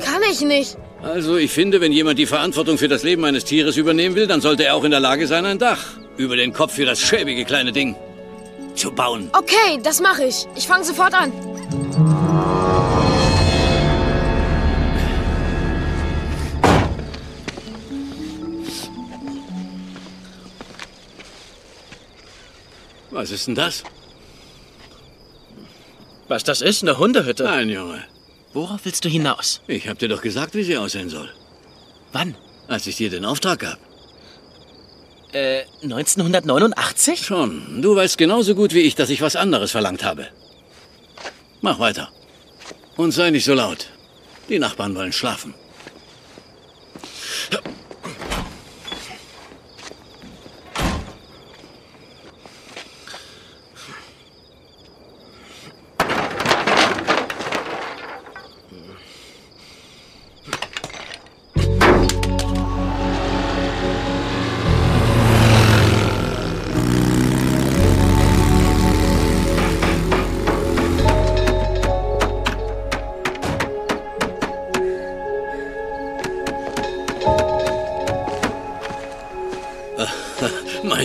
Kann 0.00 0.22
ich 0.30 0.40
nicht. 0.40 0.76
Also, 1.02 1.36
ich 1.36 1.50
finde, 1.52 1.80
wenn 1.80 1.92
jemand 1.92 2.18
die 2.18 2.26
Verantwortung 2.26 2.78
für 2.78 2.88
das 2.88 3.02
Leben 3.02 3.24
eines 3.24 3.44
Tieres 3.44 3.76
übernehmen 3.76 4.14
will, 4.14 4.26
dann 4.26 4.40
sollte 4.40 4.64
er 4.64 4.74
auch 4.74 4.84
in 4.84 4.90
der 4.90 5.00
Lage 5.00 5.26
sein, 5.26 5.44
ein 5.44 5.58
Dach 5.58 5.84
über 6.16 6.36
den 6.36 6.52
Kopf 6.52 6.74
für 6.74 6.84
das 6.84 7.00
schäbige 7.00 7.44
kleine 7.44 7.72
Ding 7.72 7.96
zu 8.74 8.92
bauen. 8.92 9.30
Okay, 9.32 9.80
das 9.82 10.00
mache 10.00 10.24
ich. 10.24 10.46
Ich 10.56 10.66
fange 10.66 10.84
sofort 10.84 11.14
an. 11.14 11.32
Was 23.22 23.30
ist 23.30 23.46
denn 23.46 23.54
das? 23.54 23.84
Was 26.26 26.42
das 26.42 26.60
ist? 26.60 26.82
Eine 26.82 26.98
Hundehütte? 26.98 27.44
Nein, 27.44 27.68
Junge. 27.68 28.02
Worauf 28.52 28.84
willst 28.84 29.04
du 29.04 29.08
hinaus? 29.08 29.60
Ich 29.68 29.86
hab 29.88 30.00
dir 30.00 30.08
doch 30.08 30.22
gesagt, 30.22 30.56
wie 30.56 30.64
sie 30.64 30.76
aussehen 30.76 31.08
soll. 31.08 31.30
Wann? 32.10 32.34
Als 32.66 32.88
ich 32.88 32.96
dir 32.96 33.10
den 33.10 33.24
Auftrag 33.24 33.60
gab. 33.60 33.78
Äh, 35.32 35.62
1989? 35.84 37.24
Schon. 37.24 37.80
Du 37.80 37.94
weißt 37.94 38.18
genauso 38.18 38.56
gut 38.56 38.74
wie 38.74 38.80
ich, 38.80 38.96
dass 38.96 39.08
ich 39.08 39.22
was 39.22 39.36
anderes 39.36 39.70
verlangt 39.70 40.02
habe. 40.02 40.26
Mach 41.60 41.78
weiter. 41.78 42.10
Und 42.96 43.12
sei 43.12 43.30
nicht 43.30 43.44
so 43.44 43.54
laut. 43.54 43.86
Die 44.48 44.58
Nachbarn 44.58 44.96
wollen 44.96 45.12
schlafen. 45.12 45.54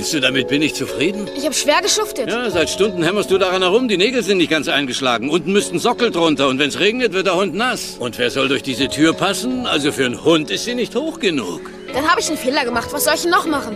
Meinst 0.08 0.15
du, 0.15 0.22
damit 0.22 0.48
bin 0.48 0.62
ich 0.62 0.74
zufrieden? 0.74 1.30
Ich 1.36 1.43
habe 1.43 1.54
schwer 1.54 1.82
geschuftet. 1.82 2.30
Ja, 2.30 2.50
seit 2.50 2.70
Stunden 2.70 3.04
hämmerst 3.04 3.30
du 3.30 3.38
daran 3.38 3.62
herum. 3.62 3.89
Die 3.89 3.98
Nägel 3.98 4.24
sind 4.24 4.38
nicht 4.38 4.50
ganz 4.50 4.70
eingeschlagen. 4.70 5.30
Unten 5.30 5.52
müssten 5.52 5.80
Sockel 5.80 6.12
drunter. 6.12 6.48
Und 6.48 6.60
wenn's 6.60 6.80
regnet, 6.80 7.12
wird 7.12 7.28
der 7.28 7.36
Hund 7.36 7.56
nass. 7.56 7.98
Und 8.00 8.17
wer 8.17 8.32
soll 8.32 8.48
durch 8.48 8.63
diese 8.63 8.88
Tür 8.88 9.12
passen? 9.12 9.65
Also 9.65 9.91
für 9.91 10.06
einen 10.06 10.24
Hund 10.24 10.50
ist 10.50 10.63
sie 10.63 10.76
nicht 10.76 10.96
hoch 10.96 11.20
genug. 11.20 11.60
Dann 11.93 12.10
habe 12.10 12.22
ich 12.22 12.30
einen 12.30 12.38
Fehler 12.38 12.63
gemacht. 12.63 12.88
Was 12.93 13.04
soll 13.04 13.15
ich 13.15 13.24
denn 13.24 13.32
noch 13.32 13.48
machen? 13.48 13.76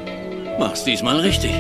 Mach's 0.58 0.86
diesmal 0.86 1.20
richtig. 1.20 1.52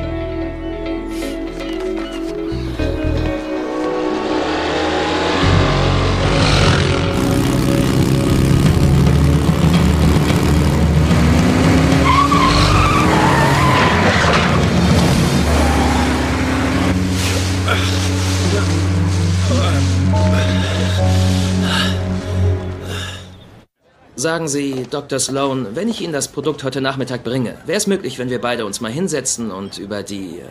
Sagen 24.21 24.47
Sie, 24.47 24.85
Dr. 24.87 25.17
Sloan, 25.17 25.75
wenn 25.75 25.89
ich 25.89 25.99
Ihnen 25.99 26.13
das 26.13 26.27
Produkt 26.27 26.63
heute 26.63 26.79
Nachmittag 26.79 27.23
bringe, 27.23 27.57
wäre 27.65 27.79
es 27.79 27.87
möglich, 27.87 28.19
wenn 28.19 28.29
wir 28.29 28.39
beide 28.39 28.67
uns 28.67 28.79
mal 28.79 28.91
hinsetzen 28.91 29.49
und 29.49 29.79
über 29.79 30.03
die... 30.03 30.37
Äh, 30.37 30.43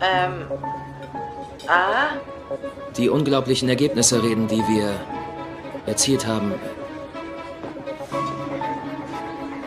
Ähm. 0.00 0.46
Ah? 1.66 2.10
die 2.96 3.08
unglaublichen 3.08 3.68
Ergebnisse 3.68 4.22
reden, 4.22 4.46
die 4.46 4.62
wir 4.68 4.94
erzielt 5.84 6.28
haben. 6.28 6.54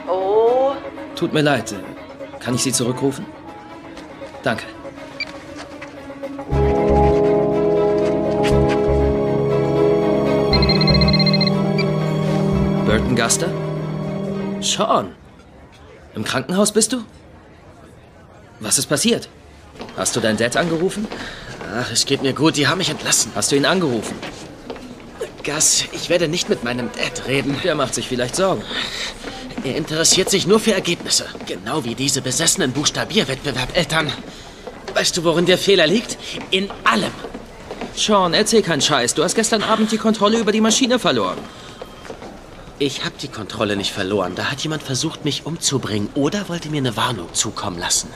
Oh. 0.08 0.72
Tut 1.18 1.34
mir 1.34 1.42
leid. 1.42 1.76
Kann 2.40 2.56
ich 2.56 2.64
Sie 2.64 2.72
zurückrufen? 2.72 3.26
Danke. 4.44 4.64
Guster? 13.16 13.50
Sean. 14.62 15.14
Im 16.16 16.24
Krankenhaus 16.24 16.72
bist 16.72 16.94
du? 16.94 17.04
Was 18.60 18.78
ist 18.78 18.88
passiert? 18.88 19.30
Hast 19.98 20.16
du 20.16 20.20
deinen 20.20 20.38
Dad 20.38 20.56
angerufen? 20.58 21.08
Ach, 21.74 21.92
es 21.92 22.06
geht 22.06 22.22
mir 22.22 22.34
gut. 22.34 22.58
Die 22.58 22.68
haben 22.68 22.78
mich 22.78 22.90
entlassen. 22.90 23.32
Hast 23.36 23.52
du 23.52 23.56
ihn 23.56 23.66
angerufen? 23.66 24.16
Gus, 25.44 25.86
ich 25.92 26.10
werde 26.10 26.28
nicht 26.28 26.50
mit 26.50 26.64
meinem 26.64 26.90
Dad 26.92 27.28
reden. 27.28 27.60
Der 27.64 27.76
macht 27.76 27.96
sich 27.96 28.08
vielleicht 28.08 28.36
Sorgen. 28.36 28.62
Er 29.64 29.76
interessiert 29.76 30.30
sich 30.30 30.48
nur 30.48 30.60
für 30.60 30.74
Ergebnisse. 30.74 31.26
Genau 31.48 31.84
wie 31.84 31.96
diese 31.96 32.22
besessenen 32.22 32.72
Buchstabierwettbewerb-Eltern. 32.72 34.12
Weißt 34.94 35.18
du, 35.18 35.24
worin 35.24 35.46
der 35.46 35.58
Fehler 35.58 35.88
liegt? 35.88 36.18
In 36.52 36.70
allem. 36.84 37.12
Sean, 37.96 38.34
erzähl 38.34 38.62
keinen 38.62 38.82
Scheiß. 38.82 39.14
Du 39.16 39.24
hast 39.24 39.36
gestern 39.36 39.64
Abend 39.64 39.92
die 39.92 39.98
Kontrolle 39.98 40.40
über 40.40 40.52
die 40.52 40.62
Maschine 40.62 41.00
verloren. 41.00 41.38
Ich 42.82 43.06
habe 43.06 43.14
die 43.22 43.28
Kontrolle 43.28 43.76
nicht 43.76 43.92
verloren. 43.92 44.34
Da 44.34 44.50
hat 44.50 44.62
jemand 44.62 44.82
versucht, 44.82 45.24
mich 45.24 45.46
umzubringen 45.46 46.10
oder 46.16 46.50
wollte 46.50 46.72
mir 46.72 46.80
eine 46.80 46.98
Warnung 46.98 47.32
zukommen 47.32 47.78
lassen. 47.78 48.10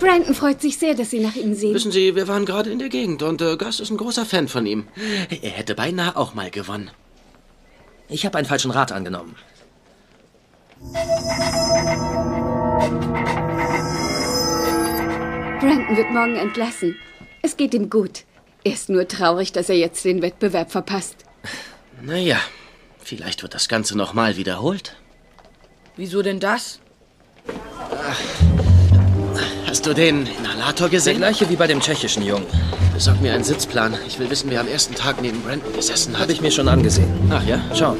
Brandon 0.00 0.34
freut 0.34 0.60
sich 0.60 0.78
sehr, 0.78 0.96
dass 0.96 1.10
Sie 1.10 1.20
nach 1.20 1.36
ihm 1.36 1.54
sehen. 1.54 1.72
Wissen 1.72 1.92
Sie, 1.92 2.16
wir 2.16 2.26
waren 2.26 2.44
gerade 2.44 2.72
in 2.72 2.80
der 2.80 2.88
Gegend 2.88 3.22
und 3.22 3.40
äh, 3.40 3.56
Gus 3.56 3.78
ist 3.78 3.90
ein 3.90 3.98
großer 3.98 4.26
Fan 4.26 4.48
von 4.48 4.66
ihm. 4.66 4.88
Er 5.42 5.50
hätte 5.50 5.76
beinahe 5.76 6.16
auch 6.16 6.34
mal 6.34 6.50
gewonnen. 6.50 6.90
Ich 8.08 8.26
habe 8.26 8.36
einen 8.36 8.48
falschen 8.48 8.72
Rat 8.72 8.90
angenommen. 8.90 9.36
Brandon 15.60 15.96
wird 15.96 16.10
morgen 16.10 16.34
entlassen. 16.34 16.96
Es 17.42 17.56
geht 17.56 17.74
ihm 17.74 17.88
gut. 17.88 18.24
Er 18.64 18.72
ist 18.72 18.88
nur 18.88 19.06
traurig, 19.06 19.52
dass 19.52 19.68
er 19.68 19.76
jetzt 19.76 20.04
den 20.04 20.20
Wettbewerb 20.20 20.72
verpasst. 20.72 21.29
Naja, 22.02 22.38
vielleicht 22.98 23.42
wird 23.42 23.54
das 23.54 23.68
Ganze 23.68 23.96
nochmal 23.96 24.36
wiederholt. 24.36 24.96
Wieso 25.96 26.22
denn 26.22 26.40
das? 26.40 26.80
Hast 29.66 29.86
du 29.86 29.94
den 29.94 30.26
Inhalator 30.26 30.88
Der 30.88 30.98
gesehen? 30.98 31.18
gleiche 31.18 31.48
wie 31.50 31.56
bei 31.56 31.66
dem 31.66 31.80
tschechischen 31.80 32.22
Jungen. 32.24 32.46
Besorg 32.94 33.20
mir 33.20 33.34
einen 33.34 33.44
Sitzplan. 33.44 33.96
Ich 34.06 34.18
will 34.18 34.28
wissen, 34.30 34.50
wer 34.50 34.60
am 34.60 34.68
ersten 34.68 34.94
Tag 34.94 35.20
neben 35.22 35.42
Brandon 35.42 35.72
gesessen 35.74 36.14
hat. 36.14 36.22
Habe 36.22 36.32
ich 36.32 36.40
mir 36.40 36.50
schon 36.50 36.68
angesehen. 36.68 37.08
Ach 37.30 37.44
ja? 37.44 37.60
Schau. 37.74 37.96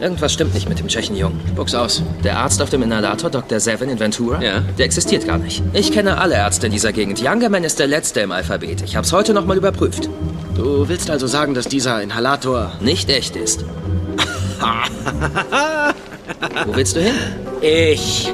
Irgendwas 0.00 0.32
stimmt 0.32 0.54
nicht 0.54 0.68
mit 0.68 0.78
dem 0.78 0.86
Tschechenjungen. 0.86 1.40
Buch's 1.56 1.74
aus. 1.74 2.02
Der 2.22 2.38
Arzt 2.38 2.62
auf 2.62 2.70
dem 2.70 2.82
Inhalator, 2.82 3.30
Dr. 3.30 3.58
Seven 3.58 3.88
in 3.88 3.98
Ventura, 3.98 4.40
Ja. 4.40 4.60
der 4.78 4.84
existiert 4.86 5.26
gar 5.26 5.38
nicht. 5.38 5.60
Ich 5.72 5.90
kenne 5.92 6.18
alle 6.18 6.36
Ärzte 6.36 6.66
in 6.66 6.72
dieser 6.72 6.92
Gegend. 6.92 7.20
Youngerman 7.20 7.64
ist 7.64 7.80
der 7.80 7.88
letzte 7.88 8.20
im 8.20 8.30
Alphabet. 8.30 8.82
Ich 8.82 8.94
hab's 8.94 9.12
heute 9.12 9.34
nochmal 9.34 9.56
überprüft. 9.56 10.08
Du 10.54 10.88
willst 10.88 11.10
also 11.10 11.26
sagen, 11.26 11.54
dass 11.54 11.66
dieser 11.66 12.00
Inhalator 12.00 12.72
Nicht 12.80 13.10
echt 13.10 13.34
ist. 13.34 13.64
Wo 16.66 16.76
willst 16.76 16.94
du 16.94 17.00
hin? 17.00 17.14
Ich 17.60 18.32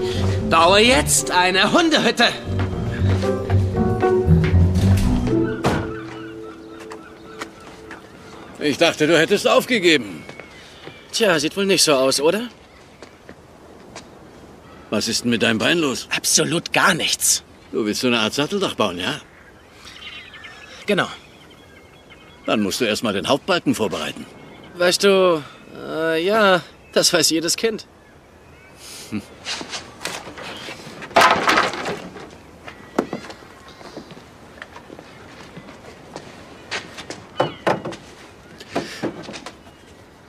baue 0.50 0.80
jetzt 0.80 1.30
eine 1.30 1.72
Hundehütte. 1.72 2.24
Ich 8.60 8.78
dachte, 8.78 9.06
du 9.06 9.18
hättest 9.18 9.48
aufgegeben. 9.48 10.23
Tja, 11.14 11.38
sieht 11.38 11.56
wohl 11.56 11.64
nicht 11.64 11.84
so 11.84 11.94
aus, 11.94 12.20
oder? 12.20 12.48
Was 14.90 15.06
ist 15.06 15.22
denn 15.22 15.30
mit 15.30 15.44
deinem 15.44 15.58
Bein 15.58 15.78
los? 15.78 16.08
Absolut 16.14 16.72
gar 16.72 16.92
nichts. 16.92 17.44
Du 17.70 17.86
willst 17.86 18.00
so 18.00 18.08
eine 18.08 18.18
Art 18.18 18.34
Satteldach 18.34 18.74
bauen, 18.74 18.98
ja? 18.98 19.20
Genau. 20.86 21.06
Dann 22.46 22.62
musst 22.62 22.80
du 22.80 22.84
erstmal 22.84 23.12
den 23.12 23.28
Hauptbalken 23.28 23.76
vorbereiten. 23.76 24.26
Weißt 24.76 25.04
du, 25.04 25.44
äh, 25.76 26.20
ja, 26.20 26.62
das 26.92 27.12
weiß 27.12 27.30
jedes 27.30 27.56
Kind. 27.56 27.86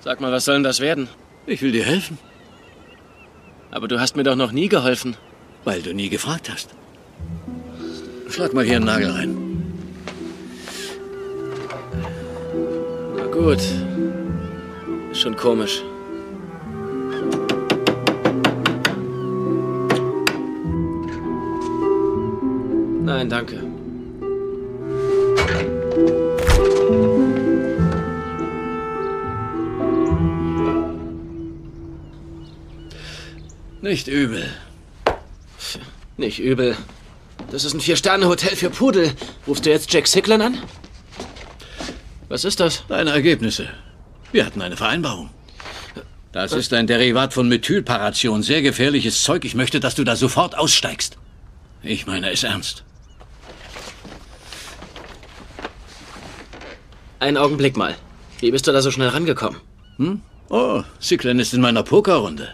Sag 0.06 0.22
mal, 0.22 0.32
was 0.32 0.46
soll 0.46 0.58
denn 0.58 0.64
das 0.64 0.82
werden? 0.82 1.10
Ich 1.48 1.64
will 1.64 1.72
dir 1.72 1.84
helfen, 1.84 2.20
Aber 3.72 3.88
du 3.88 4.00
hast 4.00 4.16
mir 4.16 4.22
doch 4.24 4.36
noch 4.36 4.52
nie 4.52 4.70
geholfen. 4.70 5.18
weil 5.64 5.82
du 5.82 5.96
nie 5.96 6.10
gefragt 6.10 6.48
hast. 6.52 6.70
Schlag 8.30 8.54
mal 8.54 8.64
hier 8.64 8.76
einen 8.76 8.86
Nagel 8.86 9.10
rein. 9.10 9.32
Na 13.18 13.26
gut. 13.26 13.64
Ist 15.12 15.22
schon 15.22 15.36
komisch. 15.36 15.82
Nein, 23.04 23.28
danke. 23.30 23.75
Nicht 33.86 34.08
übel. 34.08 34.52
Nicht 36.18 36.40
übel. 36.40 36.76
Das 37.52 37.66
ist 37.66 37.76
ein 37.76 37.80
Vier-Sterne-Hotel 37.82 38.56
für 38.56 38.72
Pudel. 38.72 39.14
Rufst 39.46 39.64
du 39.64 39.70
jetzt 39.70 39.94
Jack 39.94 40.08
Sicklin 40.08 40.42
an? 40.42 40.58
Was 42.28 42.46
ist 42.46 42.60
das? 42.60 42.84
Deine 42.88 43.12
Ergebnisse. 43.12 43.70
Wir 44.32 44.44
hatten 44.44 44.64
eine 44.64 44.76
Vereinbarung. 44.76 45.30
Das 46.32 46.52
ist 46.54 46.74
ein 46.74 46.88
Derivat 46.88 47.36
von 47.36 47.48
Methylparation. 47.48 48.42
Sehr 48.42 48.64
gefährliches 48.64 49.22
Zeug. 49.22 49.46
Ich 49.46 49.54
möchte, 49.54 49.80
dass 49.80 49.94
du 49.94 50.04
da 50.04 50.16
sofort 50.16 50.58
aussteigst. 50.58 51.20
Ich 51.84 52.08
meine 52.08 52.32
es 52.32 52.44
ernst. 52.44 52.84
Einen 57.20 57.38
Augenblick 57.38 57.78
mal. 57.78 57.94
Wie 58.40 58.50
bist 58.50 58.66
du 58.66 58.72
da 58.72 58.82
so 58.82 58.90
schnell 58.90 59.10
rangekommen? 59.10 59.62
Hm? 59.98 60.22
Oh, 60.50 60.82
Sicklin 61.00 61.38
ist 61.38 61.54
in 61.54 61.62
meiner 61.62 61.84
Pokerrunde. 61.84 62.50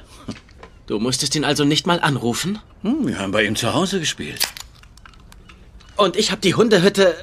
Du 0.92 1.00
musstest 1.00 1.38
ihn 1.38 1.46
also 1.46 1.64
nicht 1.64 1.88
mal 1.88 2.02
anrufen? 2.02 2.60
Hm, 2.82 3.08
wir 3.08 3.18
haben 3.18 3.32
bei 3.32 3.46
ihm 3.46 3.56
zu 3.56 3.74
Hause 3.74 4.02
gespielt. 4.02 4.42
Und 5.96 6.18
ich 6.18 6.32
habe 6.32 6.42
die 6.42 6.54
Hundehütte 6.54 7.16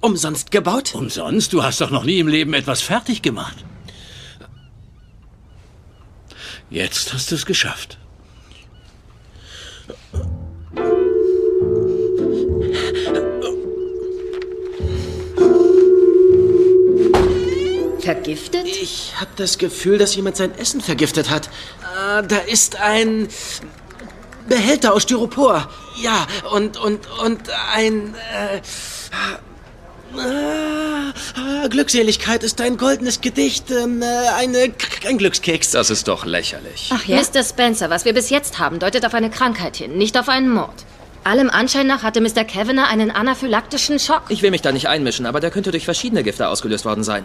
umsonst 0.00 0.52
gebaut? 0.52 0.94
Umsonst? 0.94 1.52
Du 1.52 1.64
hast 1.64 1.80
doch 1.80 1.90
noch 1.90 2.04
nie 2.04 2.20
im 2.20 2.28
Leben 2.28 2.54
etwas 2.54 2.82
fertig 2.82 3.22
gemacht. 3.22 3.56
Jetzt 6.70 7.12
hast 7.12 7.32
du 7.32 7.34
es 7.34 7.46
geschafft. 7.46 7.98
Vergiftet? 17.98 18.66
Ich 18.68 19.14
habe 19.16 19.32
das 19.34 19.58
Gefühl, 19.58 19.98
dass 19.98 20.14
jemand 20.14 20.36
sein 20.36 20.56
Essen 20.56 20.80
vergiftet 20.80 21.28
hat. 21.28 21.50
Da 22.28 22.38
ist 22.46 22.80
ein 22.80 23.28
Behälter 24.48 24.94
aus 24.94 25.02
Styropor. 25.02 25.68
Ja, 25.96 26.26
und, 26.52 26.76
und, 26.76 27.06
und 27.20 27.40
ein... 27.74 28.14
Äh, 28.14 28.60
äh, 30.16 31.68
Glückseligkeit 31.68 32.42
ist 32.42 32.60
ein 32.60 32.76
goldenes 32.76 33.20
Gedicht, 33.20 33.70
ähm, 33.70 34.02
äh, 34.02 34.06
eine, 34.36 34.72
ein 35.06 35.18
Glückskeks. 35.18 35.72
Das 35.72 35.90
ist 35.90 36.08
doch 36.08 36.24
lächerlich. 36.24 36.90
Ach 36.92 37.04
ja? 37.04 37.16
Mr. 37.16 37.42
Spencer, 37.42 37.90
was 37.90 38.04
wir 38.04 38.14
bis 38.14 38.30
jetzt 38.30 38.58
haben, 38.58 38.78
deutet 38.78 39.04
auf 39.04 39.14
eine 39.14 39.30
Krankheit 39.30 39.76
hin, 39.76 39.98
nicht 39.98 40.16
auf 40.18 40.28
einen 40.28 40.48
Mord. 40.48 40.86
Allem 41.24 41.50
Anschein 41.50 41.88
nach 41.88 42.04
hatte 42.04 42.20
Mr. 42.20 42.44
Kavanagh 42.44 42.88
einen 42.88 43.10
anaphylaktischen 43.10 43.98
Schock. 43.98 44.22
Ich 44.28 44.42
will 44.42 44.52
mich 44.52 44.62
da 44.62 44.70
nicht 44.70 44.88
einmischen, 44.88 45.26
aber 45.26 45.40
der 45.40 45.50
könnte 45.50 45.72
durch 45.72 45.84
verschiedene 45.84 46.22
Gifte 46.22 46.48
ausgelöst 46.48 46.84
worden 46.84 47.02
sein. 47.02 47.24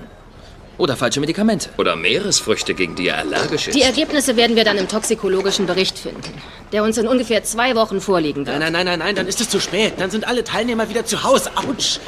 Oder 0.81 0.97
falsche 0.97 1.19
Medikamente. 1.19 1.69
Oder 1.77 1.95
Meeresfrüchte, 1.95 2.73
gegen 2.73 2.95
die 2.95 3.09
er 3.09 3.19
allergisch 3.19 3.67
ist. 3.67 3.75
Die 3.75 3.83
Ergebnisse 3.83 4.35
werden 4.35 4.55
wir 4.55 4.63
dann 4.63 4.77
im 4.77 4.87
toxikologischen 4.87 5.67
Bericht 5.67 5.99
finden, 5.99 6.33
der 6.71 6.83
uns 6.83 6.97
in 6.97 7.07
ungefähr 7.07 7.43
zwei 7.43 7.75
Wochen 7.75 8.01
vorliegen 8.01 8.47
wird. 8.47 8.57
Nein, 8.57 8.73
nein, 8.73 8.73
nein, 8.73 8.97
nein, 8.97 8.97
nein, 8.97 9.15
dann 9.15 9.27
ist 9.27 9.39
es 9.39 9.47
zu 9.47 9.59
spät. 9.59 9.93
Dann 9.99 10.09
sind 10.09 10.27
alle 10.27 10.43
Teilnehmer 10.43 10.89
wieder 10.89 11.05
zu 11.05 11.21
Hause. 11.21 11.51
Autsch! 11.55 11.99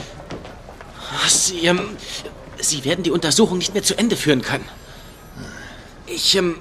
Sie, 1.27 1.67
ähm, 1.67 1.81
Sie 2.57 2.83
werden 2.83 3.03
die 3.03 3.11
Untersuchung 3.11 3.59
nicht 3.59 3.75
mehr 3.75 3.83
zu 3.83 3.95
Ende 3.95 4.15
führen 4.15 4.41
können. 4.41 4.67
Ich, 6.07 6.35
ähm, 6.35 6.55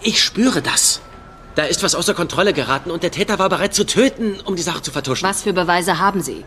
ich 0.00 0.22
spüre 0.22 0.62
das. 0.62 1.02
Da 1.56 1.64
ist 1.64 1.82
was 1.82 1.94
außer 1.94 2.14
Kontrolle 2.14 2.54
geraten 2.54 2.90
und 2.90 3.02
der 3.02 3.10
Täter 3.10 3.38
war 3.38 3.50
bereit 3.50 3.74
zu 3.74 3.84
töten, 3.84 4.40
um 4.46 4.56
die 4.56 4.62
Sache 4.62 4.80
zu 4.80 4.92
vertuschen. 4.92 5.28
Was 5.28 5.42
für 5.42 5.52
Beweise 5.52 5.98
haben 5.98 6.22
Sie? 6.22 6.46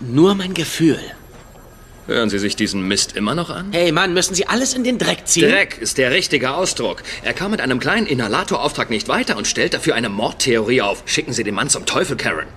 Nur 0.00 0.34
mein 0.34 0.54
Gefühl. 0.54 0.98
Hören 2.06 2.28
Sie 2.30 2.38
sich 2.38 2.56
diesen 2.56 2.88
Mist 2.88 3.16
immer 3.16 3.34
noch 3.34 3.50
an? 3.50 3.68
Hey 3.72 3.92
Mann, 3.92 4.14
müssen 4.14 4.34
Sie 4.34 4.46
alles 4.48 4.74
in 4.74 4.82
den 4.82 4.98
Dreck 4.98 5.26
ziehen? 5.26 5.48
Dreck 5.48 5.78
ist 5.78 5.96
der 5.98 6.10
richtige 6.10 6.52
Ausdruck. 6.54 7.02
Er 7.22 7.34
kam 7.34 7.52
mit 7.52 7.60
einem 7.60 7.78
kleinen 7.78 8.06
Inhalatorauftrag 8.06 8.90
nicht 8.90 9.06
weiter 9.08 9.36
und 9.36 9.46
stellt 9.46 9.74
dafür 9.74 9.94
eine 9.94 10.08
Mordtheorie 10.08 10.82
auf. 10.82 11.02
Schicken 11.06 11.32
Sie 11.32 11.44
den 11.44 11.54
Mann 11.54 11.68
zum 11.68 11.86
Teufel, 11.86 12.16
Karen. 12.16 12.48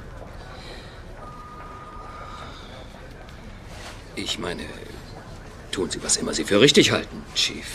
Ich 4.16 4.40
meine, 4.40 4.64
tun 5.72 5.90
Sie, 5.90 6.02
was 6.04 6.18
immer 6.18 6.34
Sie 6.34 6.44
für 6.46 6.62
richtig 6.62 6.92
halten, 6.92 7.24
Chief. 7.36 7.66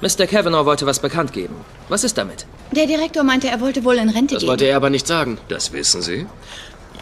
Mr. 0.00 0.26
Kavanaugh 0.26 0.64
wollte 0.64 0.86
was 0.86 1.00
bekannt 1.00 1.32
geben. 1.32 1.56
Was 1.88 2.04
ist 2.04 2.16
damit? 2.18 2.46
Der 2.72 2.86
Direktor 2.86 3.24
meinte, 3.24 3.48
er 3.48 3.60
wollte 3.60 3.82
wohl 3.84 3.96
in 3.96 4.08
Rente 4.10 4.34
Das 4.34 4.42
gehen. 4.42 4.48
wollte 4.48 4.66
er 4.66 4.76
aber 4.76 4.90
nicht 4.90 5.06
sagen. 5.08 5.38
Das 5.48 5.72
wissen 5.72 6.02
Sie? 6.02 6.26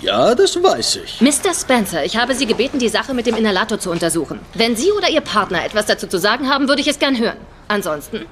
Ja, 0.02 0.34
das 0.34 0.62
weiß 0.62 1.00
ich. 1.04 1.20
Mr. 1.20 1.54
Spencer, 1.54 2.04
ich 2.04 2.16
habe 2.16 2.34
Sie 2.34 2.46
gebeten, 2.46 2.78
die 2.78 2.88
Sache 2.88 3.14
mit 3.14 3.26
dem 3.26 3.34
Inhalator 3.34 3.78
zu 3.78 3.90
untersuchen. 3.90 4.40
Wenn 4.54 4.76
Sie 4.76 4.92
oder 4.92 5.08
Ihr 5.08 5.22
Partner 5.22 5.64
etwas 5.64 5.86
dazu 5.86 6.06
zu 6.06 6.18
sagen 6.18 6.48
haben, 6.50 6.68
würde 6.68 6.82
ich 6.82 6.88
es 6.88 6.98
gern 6.98 7.18
hören. 7.18 7.38
Ansonsten. 7.68 8.26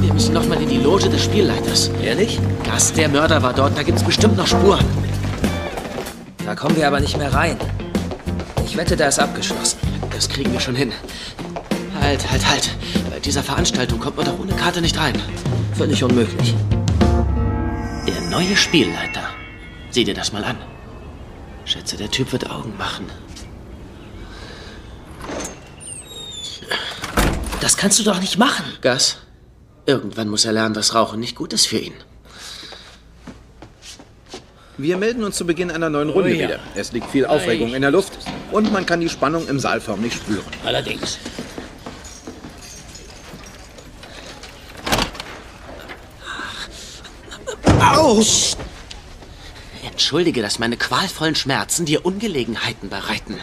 Wir 0.00 0.12
müssen 0.12 0.34
noch 0.34 0.46
mal 0.46 0.62
in 0.62 0.68
die 0.68 0.78
Loge 0.78 1.08
des 1.08 1.24
Spielleiters. 1.24 1.90
Ehrlich? 2.02 2.38
Gast, 2.64 2.96
der 2.96 3.08
Mörder 3.08 3.42
war 3.42 3.52
dort. 3.52 3.76
Da 3.76 3.82
gibt's 3.82 4.04
bestimmt 4.04 4.36
noch 4.36 4.46
Spuren. 4.46 4.84
Da 6.46 6.54
kommen 6.54 6.76
wir 6.76 6.86
aber 6.86 7.00
nicht 7.00 7.18
mehr 7.18 7.32
rein. 7.34 7.58
Ich 8.64 8.76
wette, 8.76 8.96
da 8.96 9.08
ist 9.08 9.18
abgeschlossen. 9.18 9.78
Das 10.12 10.28
kriegen 10.28 10.52
wir 10.52 10.60
schon 10.60 10.76
hin. 10.76 10.92
Halt, 12.00 12.30
halt, 12.30 12.48
halt. 12.48 12.70
Bei 13.10 13.20
dieser 13.20 13.42
Veranstaltung 13.42 14.00
kommt 14.00 14.16
man 14.16 14.26
doch 14.26 14.38
ohne 14.38 14.54
Karte 14.54 14.80
nicht 14.80 14.98
rein. 14.98 15.20
Völlig 15.76 16.02
unmöglich. 16.02 16.54
Der 18.06 18.20
neue 18.30 18.56
Spielleiter. 18.56 19.28
Sieh 19.90 20.04
dir 20.04 20.14
das 20.14 20.32
mal 20.32 20.44
an. 20.44 20.56
Schätze, 21.64 21.96
der 21.96 22.10
Typ 22.10 22.32
wird 22.32 22.50
Augen 22.50 22.76
machen. 22.78 23.06
Das 27.60 27.76
kannst 27.76 27.98
du 27.98 28.02
doch 28.02 28.20
nicht 28.20 28.38
machen. 28.38 28.64
Gas, 28.80 29.18
irgendwann 29.86 30.28
muss 30.28 30.44
er 30.44 30.52
lernen, 30.52 30.74
dass 30.74 30.94
Rauchen 30.94 31.20
nicht 31.20 31.36
gut 31.36 31.52
ist 31.52 31.66
für 31.66 31.78
ihn. 31.78 31.92
Wir 34.78 34.96
melden 34.96 35.22
uns 35.24 35.36
zu 35.36 35.44
Beginn 35.44 35.70
einer 35.70 35.90
neuen 35.90 36.08
Runde 36.08 36.30
Oh 36.30 36.32
ja. 36.32 36.48
wieder. 36.48 36.58
Es 36.74 36.92
liegt 36.92 37.10
viel 37.10 37.26
Aufregung 37.26 37.74
in 37.74 37.82
der 37.82 37.90
Luft 37.90 38.12
und 38.50 38.72
man 38.72 38.86
kann 38.86 39.00
die 39.00 39.10
Spannung 39.10 39.46
im 39.46 39.58
Saal 39.60 39.80
förmlich 39.82 40.14
spüren. 40.14 40.44
Allerdings. 40.64 41.18
Au! 48.00 48.24
Entschuldige, 49.82 50.40
dass 50.40 50.58
meine 50.58 50.78
qualvollen 50.78 51.34
Schmerzen 51.34 51.84
dir 51.84 52.06
Ungelegenheiten 52.06 52.88
bereiten. 52.88 53.38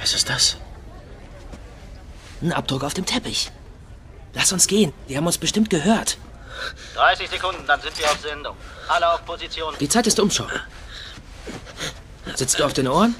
Was 0.00 0.14
ist 0.14 0.28
das? 0.28 0.56
Ein 2.40 2.52
Abdruck 2.52 2.82
auf 2.82 2.94
dem 2.94 3.06
Teppich. 3.06 3.52
Lass 4.34 4.52
uns 4.52 4.66
gehen. 4.66 4.92
Die 5.08 5.16
haben 5.16 5.26
uns 5.26 5.38
bestimmt 5.38 5.70
gehört. 5.70 6.18
30 6.94 7.30
Sekunden, 7.30 7.64
dann 7.68 7.80
sind 7.80 7.96
wir 8.00 8.06
auf 8.06 8.18
Sendung. 8.20 8.56
Alle 8.88 9.08
auf 9.14 9.24
Position. 9.24 9.74
Die 9.78 9.88
Zeit 9.88 10.08
ist 10.08 10.18
um 10.18 10.28
schon. 10.28 10.50
Sitzt 12.34 12.58
du 12.58 12.64
auf 12.64 12.72
den 12.72 12.88
Ohren? 12.88 13.14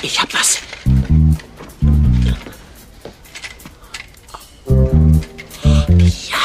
Ich 0.00 0.20
hab 0.20 0.32
was. 0.32 0.58
Ja, 6.30 6.36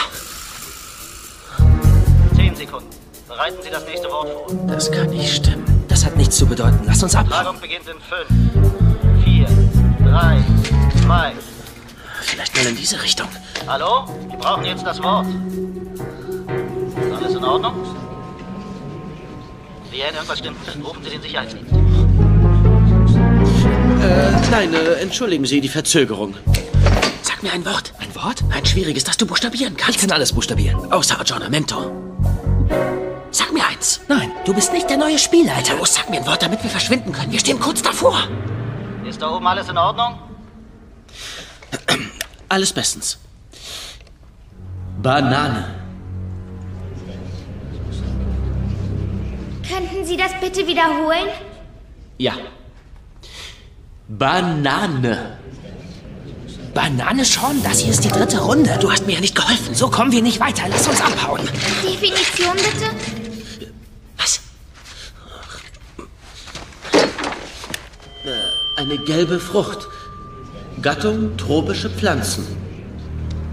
10 2.36 2.56
Sekunden. 2.56 2.90
Bereiten 3.28 3.58
Sie 3.62 3.70
das 3.70 3.86
nächste 3.86 4.10
Wort 4.10 4.30
vor. 4.30 4.48
das 4.68 4.92
kann 4.92 5.10
nicht 5.10 5.36
stimmen. 5.36 5.84
Das 5.88 6.04
hat 6.04 6.16
nichts 6.16 6.38
zu 6.38 6.48
bedeuten. 6.48 6.80
Lass 6.86 7.04
uns 7.04 7.16
abhauen. 7.16 7.42
Schlagung 7.42 7.62
beginnt 7.62 7.88
in 7.88 8.00
5, 8.02 9.24
4, 9.24 9.46
3, 10.10 10.44
2. 11.06 11.34
Vielleicht 12.22 12.56
mal 12.56 12.66
in 12.66 12.76
diese 12.76 13.02
Richtung. 13.04 13.28
Hallo? 13.68 14.08
Wir 14.30 14.38
brauchen 14.38 14.66
jetzt 14.66 14.86
das 14.86 15.02
Wort. 15.04 15.28
Ist 15.28 17.14
alles 17.24 17.36
in 17.36 17.44
Ordnung? 17.44 17.74
Lien, 19.92 20.14
irgendwas 20.16 20.40
stimmt. 20.40 20.58
Rufen 20.84 21.04
Sie 21.04 21.10
den 21.12 21.22
Sicherheitsdienst. 21.22 21.83
Äh, 24.02 24.50
nein, 24.52 24.74
äh, 24.74 24.94
entschuldigen 25.02 25.46
Sie 25.46 25.62
die 25.62 25.70
Verzögerung. 25.70 26.36
Sag 27.22 27.44
mir 27.44 27.52
ein 27.52 27.66
Wort. 27.66 27.94
Ein 28.00 28.14
Wort? 28.16 28.44
Ein 28.52 28.66
schwieriges, 28.66 29.04
das 29.04 29.18
du 29.18 29.26
buchstabieren 29.26 29.76
kannst. 29.78 29.96
Ich 29.96 30.02
kann 30.02 30.12
alles 30.12 30.34
buchstabieren. 30.34 30.92
Außer 30.92 31.20
Aggiornamento. 31.20 31.92
Sag 33.32 33.52
mir 33.54 33.66
eins. 33.66 34.02
Nein, 34.08 34.32
du 34.46 34.54
bist 34.54 34.72
nicht 34.74 34.90
der 34.90 34.98
neue 34.98 35.18
Spielleiter. 35.18 35.76
Los, 35.76 35.96
sag 35.96 36.10
mir 36.10 36.18
ein 36.18 36.26
Wort, 36.28 36.44
damit 36.44 36.62
wir 36.64 36.70
verschwinden 36.70 37.12
können. 37.12 37.32
Wir 37.32 37.40
stehen 37.40 37.60
kurz 37.60 37.82
davor. 37.82 38.28
Ist 39.08 39.22
da 39.22 39.36
oben 39.36 39.48
alles 39.48 39.70
in 39.70 39.78
Ordnung? 39.78 40.20
Alles 42.50 42.72
bestens. 42.72 43.18
Banane. 45.02 45.66
Könnten 49.68 50.06
Sie 50.06 50.18
das 50.18 50.32
bitte 50.40 50.68
wiederholen? 50.68 51.28
Ja. 52.18 52.34
Banane. 54.18 55.38
Banane 56.74 57.26
schon? 57.26 57.62
Das 57.64 57.80
hier 57.80 57.92
ist 57.92 58.04
die 58.04 58.10
dritte 58.10 58.40
Runde. 58.40 58.78
Du 58.80 58.92
hast 58.92 59.06
mir 59.08 59.14
ja 59.14 59.20
nicht 59.22 59.36
geholfen. 59.36 59.74
So 59.74 59.90
kommen 59.90 60.12
wir 60.12 60.22
nicht 60.22 60.40
weiter. 60.40 60.64
Lass 60.70 60.88
uns 60.88 61.02
abhauen. 61.02 61.42
Definition 61.84 62.56
bitte? 62.56 63.72
Was? 64.18 64.40
Äh, 68.26 68.80
Eine 68.82 68.98
gelbe 69.00 69.40
Frucht. 69.40 69.88
Gattung 70.82 71.36
tropische 71.38 71.90
Pflanzen. 71.90 72.46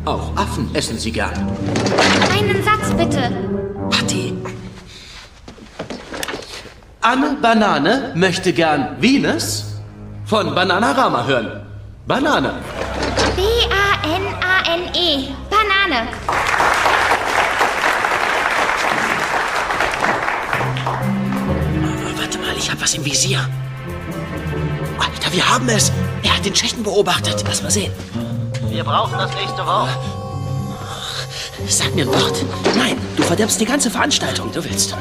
Auch 0.04 0.34
Affen 0.36 0.74
essen 0.74 0.98
sie 0.98 1.12
gern. 1.12 1.32
Einen 2.38 2.62
Satz 2.64 2.92
bitte. 2.96 3.30
Patti. 3.90 4.34
Anne 7.02 7.36
Banane 7.40 8.12
möchte 8.14 8.52
gern 8.52 8.96
Venus 9.00 9.69
von 10.30 10.54
Bananarama 10.54 11.24
hören. 11.24 11.60
Banane. 12.06 12.52
B-A-N-A-N-E. 13.34 15.08
Banane. 15.50 16.06
Warte 22.16 22.38
mal, 22.38 22.56
ich 22.56 22.70
habe 22.70 22.80
was 22.80 22.94
im 22.94 23.04
Visier. 23.04 23.40
Alter, 25.00 25.32
wir 25.32 25.52
haben 25.52 25.68
es. 25.68 25.90
Er 26.22 26.36
hat 26.36 26.44
den 26.44 26.54
Tschechen 26.54 26.84
beobachtet. 26.84 27.42
Lass 27.48 27.60
mal 27.64 27.72
sehen. 27.72 27.92
Wir 28.68 28.84
brauchen 28.84 29.18
das 29.18 29.34
nächste 29.34 29.66
Wort. 29.66 29.90
Sag 31.66 31.92
mir 31.96 32.04
ein 32.04 32.08
Wort. 32.08 32.44
Nein, 32.76 32.96
du 33.16 33.24
verdirbst 33.24 33.60
die 33.60 33.66
ganze 33.66 33.90
Veranstaltung. 33.90 34.52
Du 34.52 34.62
willst. 34.62 34.94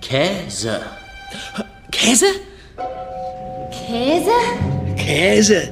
Käse. 0.00 0.80
Käse? 1.90 2.28
Käse? 3.90 4.30
Käse. 4.96 5.68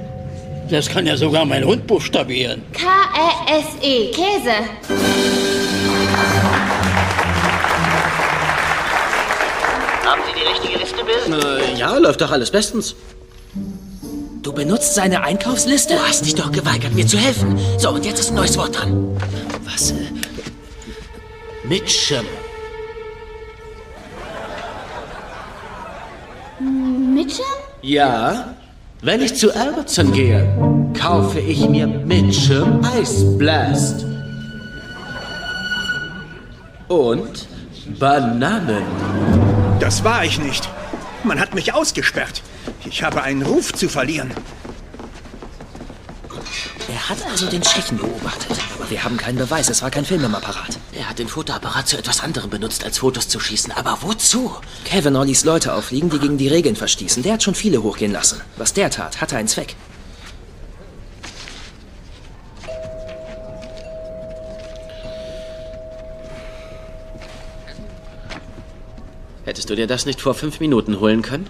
Das 0.69 0.89
kann 0.89 1.07
ja 1.07 1.17
sogar 1.17 1.45
mein 1.45 1.65
Hund 1.65 1.87
buchstabieren. 1.87 2.63
K-E-S-E. 2.73 4.11
Käse. 4.11 4.57
Haben 10.05 10.23
Sie 10.27 10.41
die 10.41 10.47
richtige 10.49 10.79
Liste, 10.79 11.05
Bill? 11.05 11.75
Äh, 11.75 11.79
ja, 11.79 11.97
läuft 11.97 12.21
doch 12.21 12.33
alles 12.33 12.51
bestens. 12.51 12.97
Du 14.43 14.53
benutzt 14.53 14.95
seine 14.95 15.23
Einkaufsliste? 15.23 15.95
Du 15.95 16.01
hast 16.01 16.27
dich 16.27 16.35
doch 16.35 16.51
geweigert, 16.51 16.95
mir 16.95 17.07
zu 17.07 17.19
helfen. 17.19 17.57
So, 17.79 17.91
und 17.91 18.05
jetzt 18.05 18.19
ist 18.19 18.31
ein 18.31 18.35
neues 18.35 18.59
Wort 18.59 18.77
dran. 18.77 19.17
Was? 19.65 19.93
Äh, 19.93 19.95
Mitchum. 21.65 22.27
Mitchum? 27.15 27.58
Ja, 27.83 28.57
wenn 29.03 29.23
ich 29.23 29.37
zu 29.37 29.55
Albertson 29.55 30.13
gehe, 30.13 30.93
kaufe 30.99 31.39
ich 31.39 31.69
mir 31.69 31.87
Mitchum 31.87 32.81
Ice 33.01 33.25
Blast. 33.39 34.05
Und 36.89 37.47
Bananen. 38.01 38.83
Das 39.79 40.03
war 40.03 40.25
ich 40.25 40.41
nicht. 40.41 40.69
Man 41.23 41.39
hat 41.39 41.55
mich 41.55 41.73
ausgesperrt. 41.73 42.43
Ich 42.85 43.05
habe 43.05 43.23
einen 43.23 43.43
Ruf 43.43 43.73
zu 43.73 43.89
verlieren. 43.89 44.33
Er 46.91 47.09
hat 47.11 47.19
also 47.27 47.47
den 47.47 47.61
Tschechen 47.61 47.99
beobachtet. 47.99 48.59
Aber 48.75 48.89
wir 48.89 49.05
haben 49.05 49.19
keinen 49.19 49.37
Beweis. 49.37 49.69
Es 49.69 49.83
war 49.83 49.91
kein 49.91 50.07
Film 50.07 50.25
im 50.25 50.35
Apparat. 50.35 50.79
Er 50.93 51.11
hat 51.11 51.19
den 51.19 51.29
Fotoapparat 51.29 51.87
zu 51.87 51.99
etwas 51.99 52.21
anderem 52.21 52.49
benutzt, 52.49 52.83
als 52.83 52.99
Fotos 52.99 53.29
zu 53.29 53.39
schießen. 53.39 53.73
Aber 53.73 53.99
wozu? 54.01 54.57
Kavanaugh 54.87 55.27
ließ 55.27 55.45
Leute 55.45 55.75
auffliegen, 55.75 56.09
die 56.09 56.19
gegen 56.19 56.39
die 56.39 56.49
Regeln 56.49 56.77
verstießen. 56.77 57.23
Der 57.23 57.35
hat 57.35 57.43
schon 57.43 57.55
viele 57.55 57.83
hochgehen 57.83 58.13
lassen. 58.13 58.41
Was 58.57 58.73
der 58.73 58.91
tat, 58.91 59.21
hatte 59.21 59.37
einen 59.37 59.49
Zweck. 59.49 59.77
Hättest 69.45 69.69
du 69.69 69.77
dir 69.77 69.87
das 69.87 70.07
nicht 70.07 70.23
vor 70.23 70.33
fünf 70.35 70.61
Minuten 70.61 71.01
holen 71.01 71.21
können? 71.21 71.49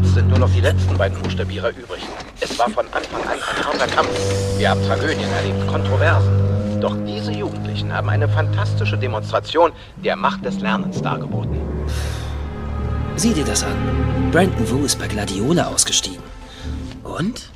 Jetzt 0.00 0.14
sind 0.14 0.28
nur 0.28 0.38
noch 0.38 0.50
die 0.52 0.60
letzten 0.60 0.96
beiden 0.96 1.20
Buchstabierer 1.20 1.70
übrig. 1.70 2.00
Es 2.38 2.56
war 2.56 2.70
von 2.70 2.86
Anfang 2.92 3.20
an 3.20 3.30
ein 3.30 3.64
harter 3.66 3.88
Kampf. 3.88 4.08
Wir 4.56 4.70
haben 4.70 4.80
Tragödien 4.86 5.28
erlebt, 5.28 5.66
Kontroversen. 5.66 6.80
Doch 6.80 6.96
diese 7.04 7.32
Jugendlichen 7.32 7.92
haben 7.92 8.08
eine 8.08 8.28
fantastische 8.28 8.96
Demonstration 8.96 9.72
der 9.96 10.14
Macht 10.14 10.44
des 10.44 10.60
Lernens 10.60 11.02
dargeboten. 11.02 11.58
Sieh 13.16 13.34
dir 13.34 13.44
das 13.44 13.64
an. 13.64 14.30
Brandon 14.30 14.70
Wu 14.70 14.84
ist 14.84 15.00
bei 15.00 15.08
Gladiola 15.08 15.66
ausgestiegen. 15.66 16.22
Und? 17.02 17.50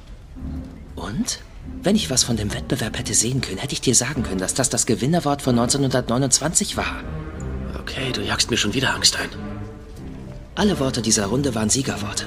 Und? 0.96 1.38
Wenn 1.85 1.94
ich 1.94 2.11
was 2.11 2.24
von 2.24 2.37
dem 2.37 2.52
Wettbewerb 2.52 2.98
hätte 2.98 3.14
sehen 3.14 3.40
können, 3.40 3.59
hätte 3.59 3.74
ich 3.74 3.83
dir 3.83 3.94
sagen 3.94 4.24
können, 4.24 4.40
dass 4.40 4.55
das 4.55 4.68
das 4.68 4.87
Gewinnerwort 4.87 5.42
von 5.42 5.57
1929 5.57 6.76
war. 6.76 7.05
Okay, 7.78 8.11
du 8.12 8.20
jagst 8.20 8.50
mir 8.50 8.57
schon 8.57 8.74
wieder 8.74 8.92
Angst 8.96 9.16
ein. 9.16 9.51
Alle 10.54 10.78
Worte 10.78 11.00
dieser 11.00 11.26
Runde 11.26 11.54
waren 11.54 11.70
Siegerworte. 11.70 12.26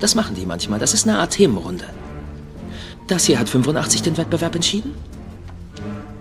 Das 0.00 0.14
machen 0.14 0.34
die 0.34 0.44
manchmal. 0.44 0.80
Das 0.80 0.92
ist 0.92 1.06
eine 1.06 1.18
Art 1.18 1.32
Themenrunde. 1.32 1.84
Das 3.06 3.26
hier 3.26 3.38
hat 3.38 3.48
85 3.48 4.02
den 4.02 4.16
Wettbewerb 4.16 4.54
entschieden. 4.54 4.94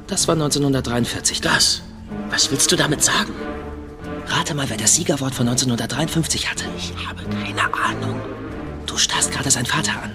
Das 0.07 0.27
war 0.27 0.35
1943. 0.35 1.41
Das? 1.41 1.81
Was 2.29 2.51
willst 2.51 2.71
du 2.71 2.75
damit 2.75 3.03
sagen? 3.03 3.33
Rate 4.27 4.53
mal, 4.53 4.69
wer 4.69 4.77
das 4.77 4.95
Siegerwort 4.95 5.33
von 5.33 5.47
1953 5.47 6.49
hatte. 6.49 6.65
Ich 6.77 6.93
habe 7.07 7.23
keine 7.23 7.73
Ahnung. 7.73 8.19
Du 8.85 8.97
starrst 8.97 9.31
gerade 9.31 9.49
seinen 9.49 9.65
Vater 9.65 9.93
an. 10.03 10.11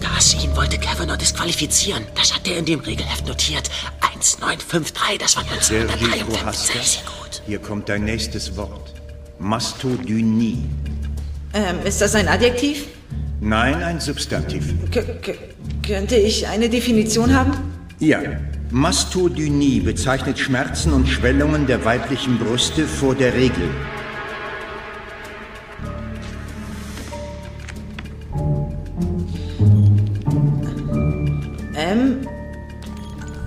Das 0.00 0.34
ihn 0.34 0.54
wollte 0.56 0.78
Kavanaugh 0.78 1.16
disqualifizieren. 1.16 2.04
Das 2.14 2.34
hat 2.34 2.48
er 2.48 2.58
in 2.58 2.64
dem 2.64 2.80
Regelheft 2.80 3.26
notiert. 3.26 3.70
1953, 4.16 5.18
das 5.18 5.36
war 5.36 5.44
Sergi 5.60 6.04
1953. 6.04 6.26
Prohaska, 6.26 6.82
Sehr, 6.82 7.02
gut. 7.04 7.42
hier 7.46 7.58
kommt 7.58 7.88
dein 7.88 8.04
nächstes 8.04 8.56
Wort. 8.56 8.94
Mastodynie. 9.38 10.64
Ähm, 11.52 11.76
ist 11.84 12.00
das 12.00 12.14
ein 12.14 12.28
Adjektiv? 12.28 12.86
Nein, 13.40 13.82
ein 13.82 14.00
Substantiv. 14.00 14.74
K 14.90 15.02
k 15.02 15.34
könnte 15.86 16.16
ich 16.16 16.48
eine 16.48 16.68
Definition 16.68 17.34
haben? 17.34 17.52
Ja. 17.98 18.20
Mastodynie 18.70 19.80
bezeichnet 19.80 20.38
Schmerzen 20.38 20.92
und 20.92 21.06
Schwellungen 21.06 21.66
der 21.66 21.84
weiblichen 21.84 22.38
Brüste 22.38 22.86
vor 22.86 23.14
der 23.14 23.34
Regel. 23.34 23.70
M 31.74 32.26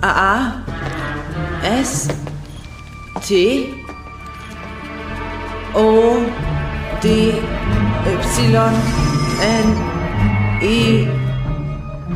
A 0.02 0.49
S 1.80 2.08
T 3.26 3.72
O 5.74 6.18
D 7.02 7.32
Y 8.04 8.72
N 9.40 9.68
I 10.60 11.08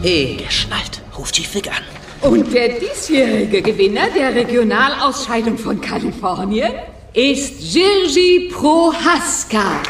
E. 0.03 0.37
Geschnallt. 0.37 1.01
Ruf 1.17 1.33
die 1.33 1.45
Fig 1.45 1.69
an. 1.69 1.83
Und 2.31 2.53
der 2.53 2.79
diesjährige 2.79 3.63
Gewinner 3.63 4.09
der 4.15 4.35
Regionalausscheidung 4.35 5.57
von 5.57 5.81
Kalifornien 5.81 6.73
ist 7.15 7.75
Jirgi 7.75 8.51
Prohaska. 8.53 9.81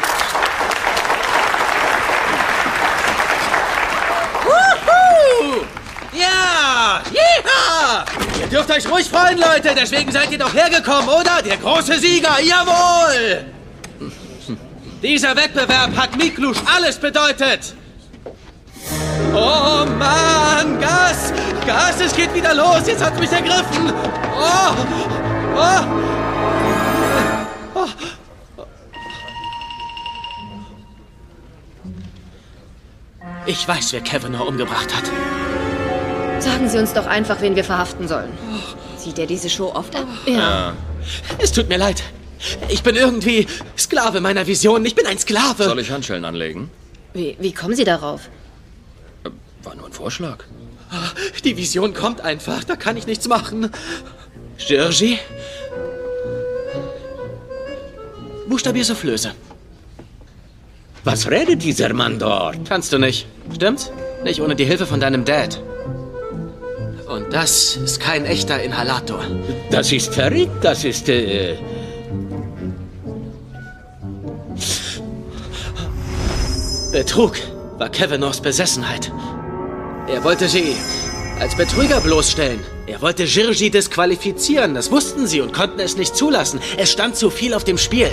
Wuhu! 4.45 5.65
Ja! 6.13 7.01
Jeha! 7.11 8.05
Ihr 8.39 8.44
dürft 8.55 8.71
euch 8.71 8.89
ruhig 8.89 9.09
freuen, 9.09 9.37
Leute. 9.37 9.75
Deswegen 9.75 10.11
seid 10.11 10.31
ihr 10.31 10.37
doch 10.37 10.53
hergekommen, 10.53 11.09
oder? 11.09 11.41
Der 11.43 11.57
große 11.57 11.99
Sieger. 11.99 12.39
Jawohl! 12.41 13.45
Dieser 15.01 15.35
Wettbewerb 15.35 15.95
hat 15.95 16.15
Miklusch 16.15 16.57
alles 16.73 16.97
bedeutet. 16.97 17.75
Oh 19.33 19.85
Mann, 19.97 20.79
Gas! 20.79 21.33
Gas, 21.65 21.99
es 21.99 22.15
geht 22.15 22.33
wieder 22.33 22.53
los. 22.53 22.87
Jetzt 22.87 23.03
hat's 23.03 23.19
mich 23.19 23.31
ergriffen. 23.31 23.91
Oh! 24.37 24.73
Oh! 25.57 25.81
oh. 27.75 27.87
Ich 33.45 33.67
weiß, 33.67 33.93
wer 33.93 34.01
Kavanaugh 34.01 34.47
umgebracht 34.47 34.95
hat. 34.95 35.03
Sagen 36.45 36.69
Sie 36.69 36.77
uns 36.77 36.93
doch 36.93 37.07
einfach, 37.07 37.41
wen 37.41 37.55
wir 37.55 37.63
verhaften 37.63 38.07
sollen. 38.07 38.31
Sieht 38.97 39.17
er 39.17 39.25
diese 39.25 39.49
Show 39.49 39.71
oft 39.73 39.95
ab? 39.95 40.05
Ja. 40.27 40.73
Es 41.39 41.51
tut 41.51 41.67
mir 41.69 41.77
leid. 41.77 42.03
Ich 42.69 42.83
bin 42.83 42.95
irgendwie 42.95 43.47
Sklave 43.75 44.21
meiner 44.21 44.45
Vision. 44.45 44.85
Ich 44.85 44.93
bin 44.93 45.07
ein 45.07 45.17
Sklave. 45.17 45.63
Soll 45.63 45.79
ich 45.79 45.89
Handschellen 45.89 46.23
anlegen? 46.23 46.69
Wie, 47.15 47.35
wie 47.39 47.51
kommen 47.51 47.75
Sie 47.75 47.83
darauf? 47.83 48.29
War 49.63 49.73
nur 49.73 49.87
ein 49.87 49.91
Vorschlag. 49.91 50.43
Die 51.43 51.57
Vision 51.57 51.95
kommt 51.95 52.21
einfach. 52.21 52.63
Da 52.63 52.75
kann 52.75 52.95
ich 52.95 53.07
nichts 53.07 53.27
machen. 53.27 53.71
Girgi? 54.67 55.17
Buchstabier 58.47 58.85
Soufflöse. 58.85 59.31
Was 61.03 61.27
redet 61.27 61.63
dieser 61.63 61.91
Mann 61.91 62.19
dort? 62.19 62.57
Kannst 62.69 62.93
du 62.93 62.99
nicht. 62.99 63.25
Stimmt's? 63.55 63.91
Nicht 64.23 64.41
ohne 64.41 64.55
die 64.55 64.65
Hilfe 64.65 64.85
von 64.85 64.99
deinem 64.99 65.25
Dad. 65.25 65.59
Und 67.15 67.31
das 67.31 67.77
ist 67.77 68.01
kein 68.01 68.25
echter 68.25 68.61
Inhalator. 68.61 69.21
Das 69.71 69.89
ist 69.93 70.13
verrückt, 70.13 70.61
das 70.61 70.83
ist... 70.83 71.07
Äh 71.07 71.55
Betrug 76.91 77.35
war 77.77 77.87
Kavanaughs 77.87 78.41
Besessenheit. 78.41 79.13
Er 80.09 80.25
wollte 80.25 80.49
sie 80.49 80.75
als 81.39 81.55
Betrüger 81.55 82.01
bloßstellen. 82.01 82.59
Er 82.85 83.01
wollte 83.01 83.23
Girgi 83.23 83.69
disqualifizieren. 83.69 84.73
Das 84.75 84.91
wussten 84.91 85.25
sie 85.25 85.39
und 85.39 85.53
konnten 85.53 85.79
es 85.79 85.95
nicht 85.95 86.17
zulassen. 86.17 86.59
Es 86.75 86.91
stand 86.91 87.15
zu 87.15 87.29
viel 87.29 87.53
auf 87.53 87.63
dem 87.63 87.77
Spiel. 87.77 88.11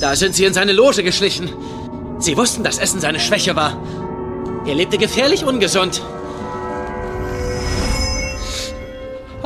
Da 0.00 0.16
sind 0.16 0.34
sie 0.34 0.44
in 0.44 0.52
seine 0.52 0.72
Loge 0.72 1.02
geschlichen. 1.02 1.50
Sie 2.18 2.36
wussten, 2.36 2.62
dass 2.62 2.76
Essen 2.76 3.00
seine 3.00 3.20
Schwäche 3.20 3.56
war. 3.56 3.80
Er 4.66 4.74
lebte 4.74 4.98
gefährlich 4.98 5.46
ungesund. 5.46 6.02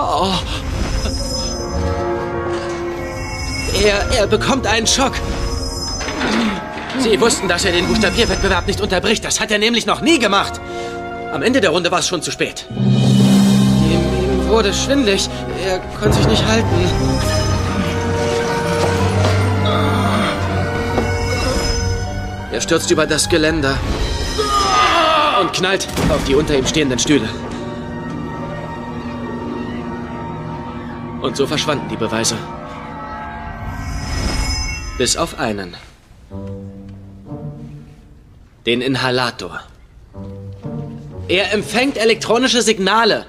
Oh. 0.03 0.33
Er, 3.85 4.19
er 4.19 4.27
bekommt 4.27 4.67
einen 4.67 4.87
Schock. 4.87 5.13
Sie 6.99 7.21
wussten, 7.21 7.49
dass 7.49 7.67
er 7.67 7.73
den 7.73 7.87
Buchstabierwettbewerb 7.87 8.67
nicht 8.67 8.81
unterbricht. 8.81 9.23
Das 9.25 9.41
hat 9.41 9.51
er 9.51 9.59
nämlich 9.59 9.85
noch 9.85 10.01
nie 10.01 10.19
gemacht. 10.19 10.59
Am 11.33 11.43
Ende 11.43 11.61
der 11.61 11.71
Runde 11.71 11.91
war 11.91 11.99
es 11.99 12.09
schon 12.09 12.23
zu 12.23 12.31
spät. 12.31 12.67
Ihm, 12.71 14.01
ihm 14.23 14.49
wurde 14.49 14.73
schwindlig. 14.73 15.29
Er 15.63 15.81
konnte 16.01 16.17
sich 16.17 16.27
nicht 16.29 16.47
halten. 16.47 16.67
Er 22.53 22.61
stürzt 22.63 22.91
über 22.91 23.07
das 23.07 23.29
Geländer 23.29 23.77
und 25.43 25.53
knallt 25.53 25.87
auf 26.09 26.25
die 26.25 26.35
unter 26.35 26.57
ihm 26.57 26.67
stehenden 26.67 26.99
Stühle. 26.99 27.29
Und 31.23 31.37
so 31.37 31.47
verschwanden 31.47 31.89
die 31.89 31.97
Beweise. 31.97 32.37
Bis 34.97 35.17
auf 35.17 35.39
einen. 35.39 35.77
Den 38.67 38.81
Inhalator. 38.81 39.61
Er 41.29 41.53
empfängt 41.53 41.97
elektronische 41.97 42.63
Signale. 42.63 43.27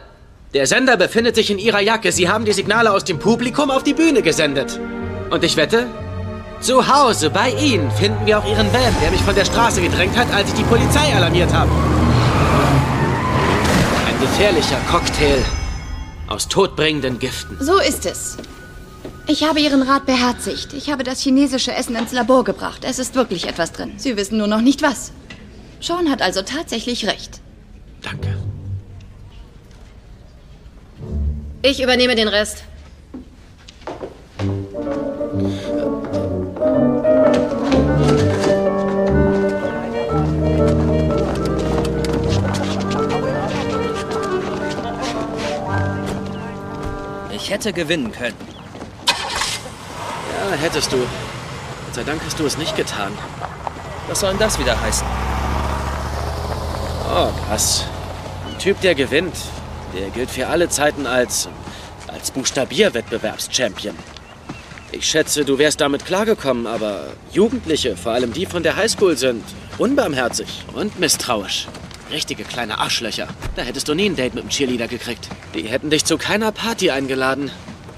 Der 0.53 0.67
Sender 0.67 0.97
befindet 0.97 1.35
sich 1.35 1.49
in 1.49 1.59
Ihrer 1.59 1.81
Jacke. 1.81 2.11
Sie 2.11 2.27
haben 2.27 2.45
die 2.45 2.53
Signale 2.53 2.91
aus 2.91 3.03
dem 3.03 3.19
Publikum 3.19 3.71
auf 3.71 3.83
die 3.83 3.93
Bühne 3.93 4.21
gesendet. 4.21 4.79
Und 5.29 5.43
ich 5.43 5.55
wette, 5.55 5.87
zu 6.59 6.87
Hause 6.93 7.29
bei 7.29 7.51
Ihnen 7.51 7.89
finden 7.91 8.25
wir 8.25 8.39
auch 8.39 8.45
Ihren 8.45 8.71
Van, 8.73 8.95
der 9.01 9.11
mich 9.11 9.21
von 9.21 9.35
der 9.35 9.45
Straße 9.45 9.81
gedrängt 9.81 10.17
hat, 10.17 10.33
als 10.33 10.49
ich 10.49 10.55
die 10.55 10.63
Polizei 10.63 11.13
alarmiert 11.15 11.53
habe. 11.53 11.71
Ein 14.07 14.19
gefährlicher 14.19 14.77
Cocktail 14.89 15.43
aus 16.31 16.47
todbringenden 16.47 17.19
Giften. 17.19 17.57
So 17.59 17.79
ist 17.79 18.05
es. 18.05 18.37
Ich 19.27 19.43
habe 19.43 19.59
Ihren 19.59 19.81
Rat 19.81 20.05
beherzigt. 20.05 20.73
Ich 20.73 20.89
habe 20.89 21.03
das 21.03 21.21
chinesische 21.21 21.73
Essen 21.73 21.95
ins 21.95 22.11
Labor 22.11 22.43
gebracht. 22.43 22.83
Es 22.83 22.99
ist 22.99 23.15
wirklich 23.15 23.47
etwas 23.47 23.71
drin. 23.71 23.93
Sie 23.97 24.17
wissen 24.17 24.37
nur 24.37 24.47
noch 24.47 24.61
nicht 24.61 24.81
was. 24.81 25.11
Sean 25.79 26.09
hat 26.09 26.21
also 26.21 26.41
tatsächlich 26.41 27.07
recht. 27.07 27.41
Danke. 28.01 28.37
Ich 31.61 31.81
übernehme 31.81 32.15
den 32.15 32.27
Rest. 32.27 32.63
Ich 47.43 47.49
hätte 47.49 47.73
gewinnen 47.73 48.11
können. 48.11 48.37
Ja, 49.07 50.55
hättest 50.57 50.91
du. 50.91 50.97
Gott 50.97 51.95
sei 51.95 52.03
Dank 52.03 52.21
hast 52.23 52.39
du 52.39 52.45
es 52.45 52.55
nicht 52.55 52.75
getan. 52.75 53.11
Was 54.07 54.19
soll 54.19 54.29
denn 54.29 54.39
das 54.39 54.59
wieder 54.59 54.79
heißen? 54.79 55.07
Oh, 57.09 57.29
was? 57.49 57.85
Ein 58.47 58.59
Typ, 58.59 58.79
der 58.81 58.93
gewinnt, 58.93 59.35
der 59.97 60.11
gilt 60.11 60.29
für 60.29 60.47
alle 60.47 60.69
Zeiten 60.69 61.07
als, 61.07 61.49
als 62.07 62.29
Buchstabierwettbewerbschampion. 62.29 63.95
Ich 64.91 65.07
schätze, 65.07 65.43
du 65.43 65.57
wärst 65.57 65.81
damit 65.81 66.05
klargekommen, 66.05 66.67
aber 66.67 67.07
Jugendliche, 67.31 67.97
vor 67.97 68.11
allem 68.11 68.33
die 68.33 68.45
von 68.45 68.61
der 68.61 68.75
Highschool, 68.75 69.17
sind 69.17 69.43
unbarmherzig 69.79 70.63
und 70.73 70.99
misstrauisch. 70.99 71.67
Richtige 72.11 72.43
kleine 72.43 72.79
Arschlöcher. 72.79 73.27
Da 73.55 73.61
hättest 73.61 73.87
du 73.87 73.93
nie 73.93 74.09
ein 74.09 74.15
Date 74.15 74.33
mit 74.35 74.43
einem 74.43 74.49
Cheerleader 74.49 74.87
gekriegt. 74.87 75.29
Die 75.55 75.63
hätten 75.63 75.89
dich 75.89 76.05
zu 76.05 76.17
keiner 76.17 76.51
Party 76.51 76.91
eingeladen. 76.91 77.51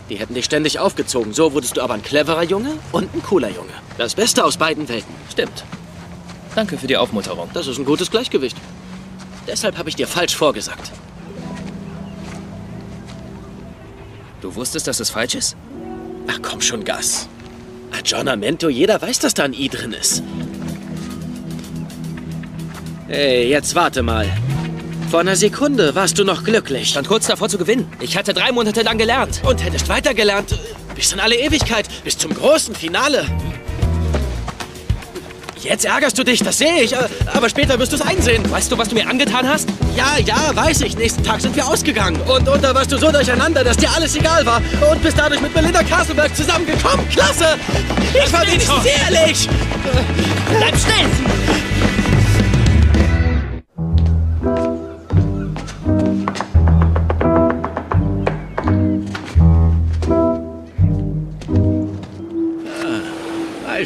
Die 0.09 0.15
hätten 0.15 0.35
dich 0.35 0.45
ständig 0.45 0.79
aufgezogen. 0.79 1.33
So 1.33 1.53
wurdest 1.53 1.77
du 1.77 1.81
aber 1.81 1.95
ein 1.95 2.03
cleverer 2.03 2.43
Junge 2.43 2.73
und 2.91 3.13
ein 3.15 3.23
cooler 3.23 3.49
Junge. 3.49 3.71
Das 3.97 4.15
Beste 4.15 4.43
aus 4.45 4.57
beiden 4.57 4.87
Welten. 4.87 5.13
Stimmt. 5.31 5.63
Danke 6.55 6.77
für 6.77 6.87
die 6.87 6.97
Aufmunterung. 6.97 7.49
Das 7.53 7.67
ist 7.67 7.79
ein 7.79 7.85
gutes 7.85 8.11
Gleichgewicht. 8.11 8.57
Deshalb 9.47 9.77
habe 9.77 9.89
ich 9.89 9.95
dir 9.95 10.07
falsch 10.07 10.35
vorgesagt. 10.35 10.91
Du 14.41 14.53
wusstest, 14.55 14.87
dass 14.87 14.99
es 14.99 15.09
falsch 15.09 15.35
ist? 15.35 15.55
Ach 16.27 16.39
komm 16.41 16.61
schon, 16.61 16.83
Gas. 16.83 17.27
Aggiornamento, 17.91 18.69
jeder 18.69 19.01
weiß, 19.01 19.19
dass 19.19 19.33
da 19.33 19.43
ein 19.43 19.53
I 19.53 19.69
drin 19.69 19.93
ist. 19.93 20.21
Hey, 23.07 23.47
jetzt 23.49 23.75
warte 23.75 24.01
mal. 24.01 24.25
Vor 25.11 25.19
einer 25.19 25.35
Sekunde 25.35 25.93
warst 25.93 26.17
du 26.17 26.23
noch 26.23 26.43
glücklich. 26.43 26.89
Stand 26.89 27.07
kurz 27.07 27.27
davor 27.27 27.49
zu 27.49 27.57
gewinnen. 27.57 27.91
Ich 27.99 28.17
hatte 28.17 28.33
drei 28.33 28.51
Monate 28.51 28.81
lang 28.81 28.97
gelernt. 28.97 29.41
Und 29.43 29.63
hättest 29.63 29.87
weitergelernt. 29.89 30.57
Bis 30.95 31.11
in 31.11 31.19
alle 31.19 31.35
Ewigkeit. 31.35 31.87
Bis 32.03 32.17
zum 32.17 32.33
großen 32.33 32.73
Finale. 32.73 33.25
Jetzt 35.61 35.85
ärgerst 35.85 36.17
du 36.17 36.23
dich, 36.25 36.43
das 36.43 36.57
sehe 36.57 36.81
ich. 36.81 36.91
äh, 36.93 36.97
Aber 37.33 37.47
später 37.47 37.79
wirst 37.79 37.93
du 37.93 37.95
es 37.95 38.01
einsehen. 38.01 38.43
Weißt 38.51 38.69
du, 38.71 38.77
was 38.77 38.89
du 38.89 38.95
mir 38.95 39.07
angetan 39.07 39.47
hast? 39.47 39.69
Ja, 39.95 40.17
ja, 40.25 40.53
weiß 40.55 40.81
ich. 40.81 40.97
Nächsten 40.97 41.23
Tag 41.23 41.39
sind 41.39 41.55
wir 41.55 41.65
ausgegangen. 41.67 42.19
Und, 42.21 42.49
und 42.49 42.61
da 42.63 42.73
warst 42.75 42.91
du 42.91 42.97
so 42.97 43.11
durcheinander, 43.11 43.63
dass 43.63 43.77
dir 43.77 43.89
alles 43.95 44.15
egal 44.15 44.45
war. 44.45 44.61
Und 44.91 45.01
bist 45.01 45.17
dadurch 45.17 45.39
mit 45.39 45.53
Melinda 45.55 45.83
Castleberg 45.83 46.35
zusammengekommen. 46.35 47.07
Klasse! 47.09 47.57
Ich 48.13 48.29
fand 48.29 48.51
ihn 48.53 48.59
sehr 48.59 49.15
ehrlich. 49.19 49.47
Bleib 50.57 50.75
still! 50.77 51.62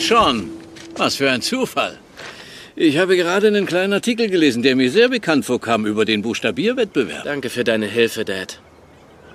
Sean. 0.07 0.49
Was 0.95 1.17
für 1.17 1.29
ein 1.29 1.41
Zufall. 1.41 1.99
Ich 2.77 2.97
habe 2.97 3.17
gerade 3.17 3.47
einen 3.47 3.65
kleinen 3.65 3.91
Artikel 3.91 4.29
gelesen, 4.29 4.63
der 4.63 4.77
mir 4.77 4.89
sehr 4.89 5.09
bekannt 5.09 5.43
vorkam 5.43 5.85
über 5.85 6.05
den 6.05 6.21
Buchstabierwettbewerb. 6.21 7.25
Danke 7.25 7.49
für 7.49 7.65
deine 7.65 7.87
Hilfe, 7.87 8.23
Dad. 8.23 8.61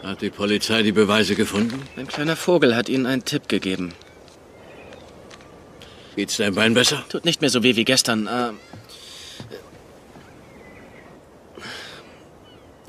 Hat 0.02 0.22
die 0.22 0.30
Polizei 0.30 0.82
die 0.82 0.92
Beweise 0.92 1.34
gefunden? 1.34 1.82
Ein 1.98 2.08
kleiner 2.08 2.36
Vogel 2.36 2.74
hat 2.74 2.88
Ihnen 2.88 3.04
einen 3.04 3.22
Tipp 3.22 3.50
gegeben. 3.50 3.92
Geht's 6.16 6.38
dein 6.38 6.54
Bein 6.54 6.72
besser? 6.72 7.04
Tut 7.10 7.26
nicht 7.26 7.42
mehr 7.42 7.50
so 7.50 7.62
weh 7.62 7.76
wie 7.76 7.84
gestern. 7.84 8.26
Äh, 8.26 8.52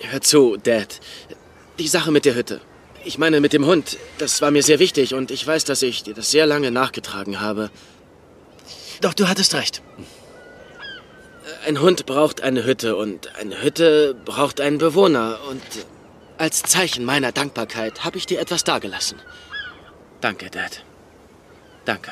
hör 0.09 0.21
zu, 0.21 0.55
Dad. 0.55 1.01
Die 1.79 1.89
Sache 1.89 2.13
mit 2.13 2.23
der 2.23 2.35
Hütte. 2.35 2.61
Ich 3.05 3.17
meine, 3.17 3.41
mit 3.41 3.53
dem 3.53 3.65
Hund. 3.65 3.97
Das 4.17 4.41
war 4.41 4.51
mir 4.51 4.63
sehr 4.63 4.79
wichtig 4.79 5.13
und 5.13 5.29
ich 5.31 5.45
weiß, 5.45 5.65
dass 5.65 5.81
ich 5.81 6.03
dir 6.03 6.13
das 6.13 6.31
sehr 6.31 6.45
lange 6.45 6.71
nachgetragen 6.71 7.41
habe. 7.41 7.69
Doch 9.01 9.13
du 9.13 9.27
hattest 9.27 9.53
recht. 9.55 9.81
Ein 11.65 11.81
Hund 11.81 12.05
braucht 12.05 12.41
eine 12.41 12.65
Hütte 12.65 12.95
und 12.95 13.35
eine 13.35 13.61
Hütte 13.61 14.15
braucht 14.25 14.61
einen 14.61 14.77
Bewohner. 14.77 15.39
Und 15.49 15.61
als 16.37 16.63
Zeichen 16.63 17.03
meiner 17.03 17.31
Dankbarkeit 17.31 18.05
habe 18.05 18.17
ich 18.17 18.25
dir 18.25 18.39
etwas 18.39 18.63
dagelassen. 18.63 19.19
Danke, 20.21 20.49
Dad. 20.49 20.83
Danke. 21.85 22.11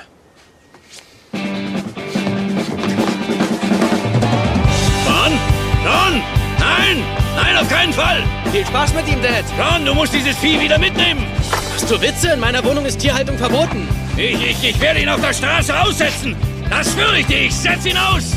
John? 5.05 5.39
John! 5.85 6.40
Nein! 6.77 7.03
Nein, 7.35 7.57
auf 7.57 7.69
keinen 7.69 7.93
Fall! 7.93 8.23
Viel 8.51 8.65
Spaß 8.65 8.93
mit 8.93 9.07
ihm, 9.07 9.21
Dad. 9.21 9.45
John, 9.57 9.85
du 9.85 9.93
musst 9.93 10.13
dieses 10.13 10.37
Vieh 10.37 10.59
wieder 10.59 10.77
mitnehmen! 10.77 11.25
Hast 11.73 11.89
du 11.89 12.01
Witze? 12.01 12.31
In 12.33 12.39
meiner 12.39 12.63
Wohnung 12.63 12.85
ist 12.85 12.99
Tierhaltung 12.99 13.37
verboten. 13.37 13.87
Ich, 14.17 14.33
ich, 14.33 14.63
ich 14.63 14.79
werde 14.79 15.01
ihn 15.01 15.09
auf 15.09 15.21
der 15.21 15.33
Straße 15.33 15.77
aussetzen! 15.79 16.35
Das 16.69 16.91
schwöre 16.93 17.19
ich 17.19 17.25
dir! 17.27 17.41
Ich 17.41 17.55
setze 17.55 17.89
ihn 17.89 17.97
aus! 17.97 18.35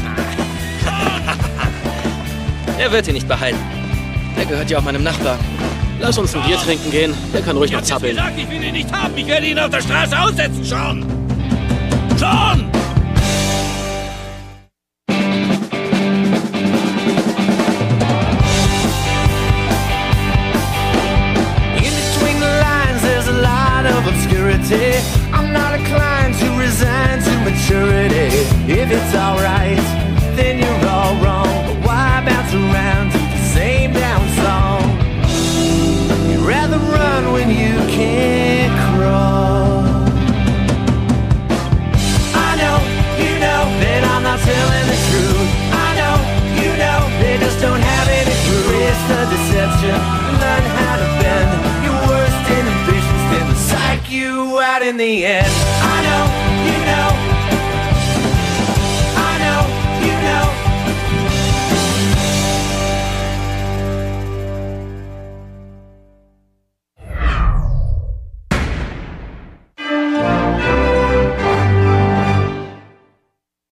Er 2.77 2.91
wird 2.91 3.07
ihn 3.07 3.15
nicht 3.15 3.29
behalten. 3.29 3.61
Er 4.37 4.45
gehört 4.47 4.69
ja 4.69 4.79
auch 4.79 4.83
meinem 4.83 5.05
Nachbar. 5.05 5.39
Lass 6.01 6.19
uns 6.19 6.35
ein 6.35 6.43
Bier 6.43 6.57
trinken 6.57 6.91
gehen. 6.91 7.15
Der 7.33 7.41
kann 7.41 7.57
ruhig 7.57 7.71
noch 7.71 7.83
zappeln. 7.83 8.17
gesagt, 8.17 8.37
ich 8.37 8.51
will 8.51 8.65
ihn 8.65 8.73
nicht 8.73 8.93
haben. 8.93 9.17
Ich 9.17 9.27
werde 9.29 9.47
ihn 9.47 9.59
auf 9.61 9.71
der 9.71 9.81
Straße 9.81 10.19
aussetzen, 10.19 10.65
Sean. 10.65 11.07
Sean! 12.17 12.74